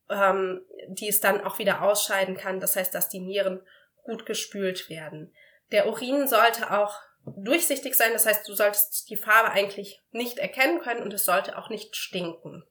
ähm, 0.08 0.64
die 0.88 1.08
es 1.08 1.20
dann 1.20 1.44
auch 1.44 1.58
wieder 1.58 1.82
ausscheiden 1.82 2.36
kann. 2.38 2.60
Das 2.60 2.76
heißt, 2.76 2.94
dass 2.94 3.10
die 3.10 3.20
Nieren 3.20 3.60
gut 4.04 4.24
gespült 4.24 4.88
werden. 4.88 5.34
Der 5.72 5.88
Urin 5.88 6.26
sollte 6.26 6.70
auch 6.70 6.94
durchsichtig 7.36 7.94
sein, 7.94 8.14
das 8.14 8.24
heißt, 8.24 8.48
du 8.48 8.54
solltest 8.54 9.10
die 9.10 9.16
Farbe 9.16 9.50
eigentlich 9.50 10.02
nicht 10.10 10.38
erkennen 10.38 10.80
können 10.80 11.02
und 11.02 11.12
es 11.12 11.26
sollte 11.26 11.58
auch 11.58 11.68
nicht 11.68 11.94
stinken. 11.94 12.64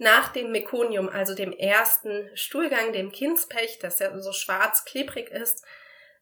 Nach 0.00 0.32
dem 0.32 0.50
Mekonium, 0.50 1.10
also 1.10 1.34
dem 1.34 1.52
ersten 1.52 2.30
Stuhlgang, 2.34 2.94
dem 2.94 3.12
Kindspech, 3.12 3.80
das 3.80 3.98
ja 3.98 4.18
so 4.18 4.32
schwarz 4.32 4.86
klebrig 4.86 5.28
ist, 5.28 5.62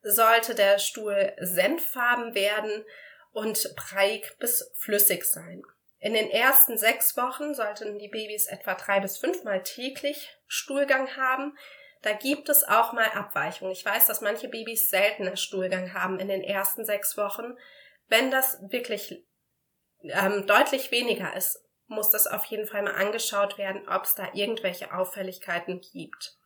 sollte 0.02 0.56
der 0.56 0.80
Stuhl 0.80 1.32
senffarben 1.38 2.34
werden 2.34 2.84
und 3.30 3.72
breiig 3.76 4.36
bis 4.40 4.68
flüssig 4.80 5.24
sein. 5.24 5.62
In 6.00 6.14
den 6.14 6.28
ersten 6.28 6.76
sechs 6.76 7.16
Wochen 7.16 7.54
sollten 7.54 8.00
die 8.00 8.08
Babys 8.08 8.48
etwa 8.48 8.74
drei 8.74 8.98
bis 8.98 9.16
fünfmal 9.16 9.62
täglich 9.62 10.36
Stuhlgang 10.48 11.16
haben. 11.16 11.56
Da 12.02 12.14
gibt 12.14 12.48
es 12.48 12.64
auch 12.64 12.92
mal 12.92 13.06
Abweichungen. 13.14 13.72
Ich 13.72 13.84
weiß, 13.84 14.08
dass 14.08 14.22
manche 14.22 14.48
Babys 14.48 14.90
seltener 14.90 15.36
Stuhlgang 15.36 15.94
haben 15.94 16.18
in 16.18 16.26
den 16.26 16.42
ersten 16.42 16.84
sechs 16.84 17.16
Wochen. 17.16 17.56
Wenn 18.08 18.32
das 18.32 18.58
wirklich 18.72 19.24
ähm, 20.02 20.48
deutlich 20.48 20.90
weniger 20.90 21.36
ist, 21.36 21.62
muss 21.88 22.10
das 22.10 22.26
auf 22.26 22.44
jeden 22.46 22.66
Fall 22.66 22.82
mal 22.82 22.94
angeschaut 22.94 23.58
werden, 23.58 23.88
ob 23.88 24.04
es 24.04 24.14
da 24.14 24.28
irgendwelche 24.34 24.92
Auffälligkeiten 24.94 25.80
gibt. 25.80 26.36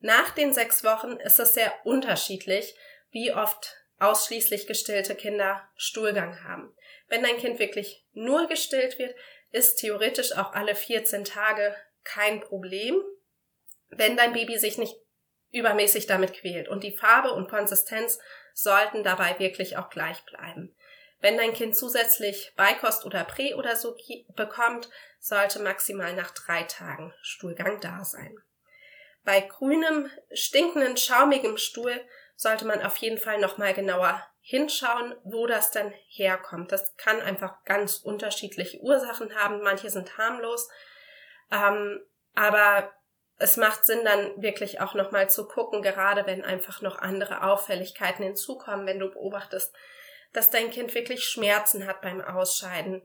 Nach 0.00 0.30
den 0.30 0.52
sechs 0.52 0.84
Wochen 0.84 1.12
ist 1.16 1.40
es 1.40 1.54
sehr 1.54 1.72
unterschiedlich, 1.84 2.76
wie 3.10 3.32
oft 3.32 3.74
ausschließlich 3.98 4.66
gestillte 4.66 5.14
Kinder 5.14 5.66
Stuhlgang 5.76 6.44
haben. 6.44 6.74
Wenn 7.08 7.22
dein 7.22 7.38
Kind 7.38 7.58
wirklich 7.58 8.04
nur 8.12 8.46
gestillt 8.46 8.98
wird, 8.98 9.14
ist 9.50 9.76
theoretisch 9.76 10.36
auch 10.36 10.52
alle 10.52 10.74
14 10.74 11.24
Tage 11.24 11.74
kein 12.04 12.40
Problem 12.40 13.02
wenn 13.90 14.16
dein 14.16 14.32
Baby 14.32 14.58
sich 14.58 14.78
nicht 14.78 14.96
übermäßig 15.52 16.06
damit 16.06 16.34
quält. 16.34 16.68
Und 16.68 16.84
die 16.84 16.96
Farbe 16.96 17.32
und 17.32 17.48
Konsistenz 17.48 18.18
sollten 18.52 19.02
dabei 19.02 19.38
wirklich 19.38 19.76
auch 19.76 19.90
gleich 19.90 20.24
bleiben. 20.24 20.75
Wenn 21.26 21.38
dein 21.38 21.54
Kind 21.54 21.74
zusätzlich 21.74 22.52
Beikost 22.54 23.04
oder 23.04 23.24
Prä 23.24 23.54
oder 23.54 23.74
so 23.74 23.96
bekommt, 24.36 24.88
sollte 25.18 25.58
maximal 25.58 26.14
nach 26.14 26.30
drei 26.30 26.62
Tagen 26.62 27.12
Stuhlgang 27.20 27.80
da 27.80 28.04
sein. 28.04 28.38
Bei 29.24 29.40
grünem, 29.40 30.08
stinkenden, 30.32 30.96
schaumigem 30.96 31.56
Stuhl 31.56 32.00
sollte 32.36 32.64
man 32.64 32.80
auf 32.80 32.96
jeden 32.98 33.18
Fall 33.18 33.40
nochmal 33.40 33.74
genauer 33.74 34.24
hinschauen, 34.40 35.16
wo 35.24 35.48
das 35.48 35.72
denn 35.72 35.92
herkommt. 36.10 36.70
Das 36.70 36.96
kann 36.96 37.20
einfach 37.20 37.64
ganz 37.64 37.96
unterschiedliche 37.96 38.78
Ursachen 38.78 39.34
haben. 39.34 39.62
Manche 39.62 39.90
sind 39.90 40.18
harmlos. 40.18 40.68
Ähm, 41.50 42.06
aber 42.36 42.94
es 43.38 43.56
macht 43.56 43.84
Sinn, 43.84 44.04
dann 44.04 44.40
wirklich 44.40 44.80
auch 44.80 44.94
nochmal 44.94 45.28
zu 45.28 45.48
gucken, 45.48 45.82
gerade 45.82 46.24
wenn 46.24 46.44
einfach 46.44 46.82
noch 46.82 47.00
andere 47.00 47.42
Auffälligkeiten 47.42 48.24
hinzukommen, 48.24 48.86
wenn 48.86 49.00
du 49.00 49.10
beobachtest, 49.10 49.74
dass 50.32 50.50
dein 50.50 50.70
Kind 50.70 50.94
wirklich 50.94 51.24
Schmerzen 51.24 51.86
hat 51.86 52.00
beim 52.02 52.20
Ausscheiden 52.20 53.02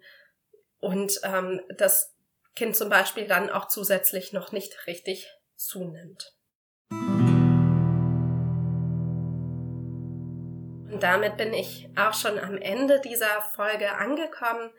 und 0.79 1.19
ähm, 1.23 1.61
das 1.77 2.13
Kind 2.55 2.75
zum 2.75 2.89
Beispiel 2.89 3.27
dann 3.27 3.49
auch 3.49 3.67
zusätzlich 3.67 4.33
noch 4.33 4.51
nicht 4.51 4.87
richtig 4.87 5.27
zunimmt. 5.55 6.35
Und 10.91 10.99
damit 11.01 11.37
bin 11.37 11.53
ich 11.53 11.87
auch 11.95 12.13
schon 12.13 12.37
am 12.37 12.57
Ende 12.57 12.99
dieser 12.99 13.41
Folge 13.55 13.93
angekommen 13.93 14.71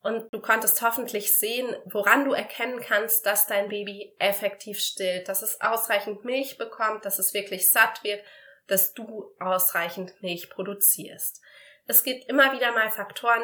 und 0.00 0.32
du 0.32 0.40
konntest 0.40 0.80
hoffentlich 0.82 1.36
sehen, 1.36 1.74
woran 1.84 2.24
du 2.24 2.32
erkennen 2.32 2.80
kannst, 2.80 3.26
dass 3.26 3.48
dein 3.48 3.68
Baby 3.68 4.14
effektiv 4.20 4.78
stillt, 4.78 5.28
dass 5.28 5.42
es 5.42 5.60
ausreichend 5.60 6.24
Milch 6.24 6.58
bekommt, 6.58 7.04
dass 7.04 7.18
es 7.18 7.34
wirklich 7.34 7.72
satt 7.72 8.04
wird, 8.04 8.22
dass 8.68 8.94
du 8.94 9.34
ausreichend 9.40 10.14
Milch 10.22 10.48
produzierst. 10.48 11.42
Es 11.86 12.02
gibt 12.02 12.28
immer 12.28 12.52
wieder 12.52 12.72
mal 12.72 12.90
Faktoren, 12.90 13.42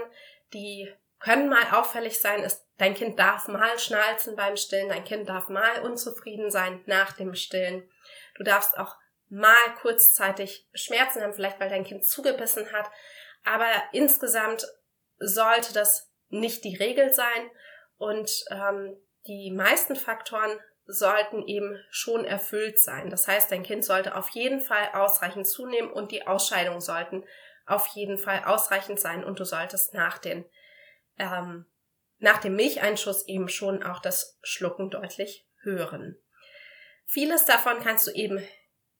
die 0.52 0.92
können 1.18 1.48
mal 1.48 1.64
auffällig 1.72 2.20
sein. 2.20 2.46
dein 2.78 2.94
Kind 2.94 3.18
darf 3.18 3.46
mal 3.48 3.78
schnalzen 3.78 4.34
beim 4.34 4.56
Stillen, 4.56 4.88
dein 4.88 5.04
Kind 5.04 5.28
darf 5.28 5.48
mal 5.48 5.82
unzufrieden 5.82 6.50
sein 6.50 6.82
nach 6.86 7.12
dem 7.12 7.34
Stillen. 7.34 7.88
Du 8.36 8.42
darfst 8.42 8.76
auch 8.76 8.96
mal 9.28 9.74
kurzzeitig 9.80 10.68
Schmerzen 10.74 11.22
haben, 11.22 11.32
vielleicht 11.32 11.60
weil 11.60 11.70
dein 11.70 11.84
Kind 11.84 12.04
zugebissen 12.04 12.70
hat. 12.72 12.90
Aber 13.44 13.70
insgesamt 13.92 14.66
sollte 15.18 15.72
das 15.72 16.10
nicht 16.28 16.64
die 16.64 16.76
Regel 16.76 17.12
sein 17.12 17.50
und 17.98 18.44
ähm, 18.50 18.96
die 19.26 19.52
meisten 19.52 19.94
Faktoren 19.94 20.58
sollten 20.86 21.46
eben 21.46 21.78
schon 21.90 22.24
erfüllt 22.24 22.80
sein. 22.80 23.08
Das 23.08 23.28
heißt, 23.28 23.52
dein 23.52 23.62
Kind 23.62 23.84
sollte 23.84 24.16
auf 24.16 24.30
jeden 24.30 24.60
Fall 24.60 24.90
ausreichend 24.92 25.46
zunehmen 25.46 25.92
und 25.92 26.10
die 26.10 26.26
Ausscheidungen 26.26 26.80
sollten 26.80 27.24
auf 27.66 27.86
jeden 27.88 28.18
Fall 28.18 28.44
ausreichend 28.44 29.00
sein 29.00 29.24
und 29.24 29.38
du 29.38 29.44
solltest 29.44 29.94
nach 29.94 30.18
den 30.18 30.44
ähm, 31.18 31.66
nach 32.18 32.38
dem 32.38 32.54
Milcheinschuss 32.54 33.26
eben 33.26 33.48
schon 33.48 33.82
auch 33.82 33.98
das 33.98 34.38
Schlucken 34.42 34.90
deutlich 34.90 35.46
hören. 35.62 36.16
Vieles 37.04 37.44
davon 37.44 37.80
kannst 37.80 38.06
du 38.06 38.12
eben 38.12 38.46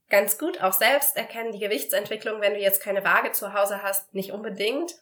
ganz 0.08 0.38
gut 0.38 0.60
auch 0.60 0.72
selbst 0.72 1.16
erkennen. 1.16 1.52
Die 1.52 1.60
Gewichtsentwicklung, 1.60 2.40
wenn 2.40 2.54
du 2.54 2.60
jetzt 2.60 2.82
keine 2.82 3.04
Waage 3.04 3.32
zu 3.32 3.54
Hause 3.54 3.82
hast, 3.82 4.12
nicht 4.12 4.32
unbedingt. 4.32 4.92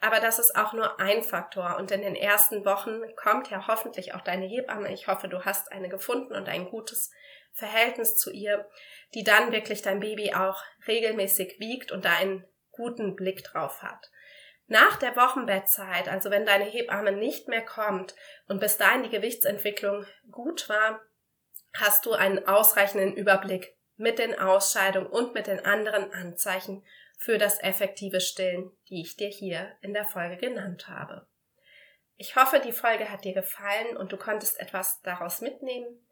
Aber 0.00 0.20
das 0.20 0.38
ist 0.38 0.54
auch 0.54 0.74
nur 0.74 1.00
ein 1.00 1.22
Faktor. 1.22 1.76
Und 1.78 1.90
in 1.90 2.02
den 2.02 2.14
ersten 2.14 2.64
Wochen 2.66 3.00
kommt 3.16 3.50
ja 3.50 3.66
hoffentlich 3.66 4.14
auch 4.14 4.20
deine 4.20 4.46
Hebamme. 4.46 4.92
Ich 4.92 5.08
hoffe, 5.08 5.28
du 5.28 5.44
hast 5.44 5.72
eine 5.72 5.88
gefunden 5.88 6.34
und 6.34 6.48
ein 6.48 6.66
gutes 6.66 7.10
Verhältnis 7.52 8.16
zu 8.16 8.30
ihr, 8.30 8.68
die 9.14 9.24
dann 9.24 9.52
wirklich 9.52 9.80
dein 9.80 10.00
Baby 10.00 10.34
auch 10.34 10.62
regelmäßig 10.86 11.58
wiegt 11.58 11.92
und 11.92 12.04
da 12.04 12.12
einen 12.12 12.46
guten 12.76 13.16
Blick 13.16 13.44
drauf 13.44 13.82
hat. 13.82 14.10
Nach 14.66 14.96
der 14.96 15.14
Wochenbettzeit, 15.16 16.08
also 16.08 16.30
wenn 16.30 16.46
deine 16.46 16.64
Hebamme 16.64 17.12
nicht 17.12 17.48
mehr 17.48 17.64
kommt 17.64 18.14
und 18.48 18.60
bis 18.60 18.78
dahin 18.78 19.02
die 19.02 19.10
Gewichtsentwicklung 19.10 20.06
gut 20.30 20.68
war, 20.68 21.00
hast 21.74 22.06
du 22.06 22.12
einen 22.12 22.46
ausreichenden 22.46 23.14
Überblick 23.14 23.76
mit 23.96 24.18
den 24.18 24.38
Ausscheidungen 24.38 25.06
und 25.06 25.34
mit 25.34 25.46
den 25.46 25.64
anderen 25.64 26.12
Anzeichen 26.12 26.84
für 27.18 27.38
das 27.38 27.62
effektive 27.62 28.20
Stillen, 28.20 28.70
die 28.88 29.02
ich 29.02 29.16
dir 29.16 29.28
hier 29.28 29.76
in 29.82 29.92
der 29.92 30.04
Folge 30.04 30.36
genannt 30.36 30.88
habe. 30.88 31.26
Ich 32.16 32.36
hoffe, 32.36 32.60
die 32.60 32.72
Folge 32.72 33.10
hat 33.10 33.24
dir 33.24 33.34
gefallen 33.34 33.96
und 33.96 34.12
du 34.12 34.16
konntest 34.16 34.60
etwas 34.60 35.02
daraus 35.02 35.40
mitnehmen. 35.40 36.06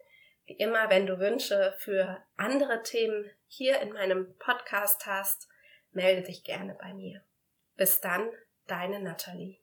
Wie 0.47 0.55
immer, 0.55 0.91
wenn 0.91 1.07
du 1.07 1.19
Wünsche 1.19 1.75
für 1.79 2.23
andere 2.37 2.83
Themen 2.83 3.31
hier 3.47 3.81
in 3.81 3.93
meinem 3.93 4.37
Podcast 4.39 5.07
hast, 5.07 5.49
melde 5.95 6.23
dich 6.23 6.45
gerne 6.45 6.75
bei 6.75 6.93
mir. 6.95 7.25
Bis 7.77 8.01
dann, 8.01 8.31
deine 8.67 9.01
Natalie. 9.01 9.62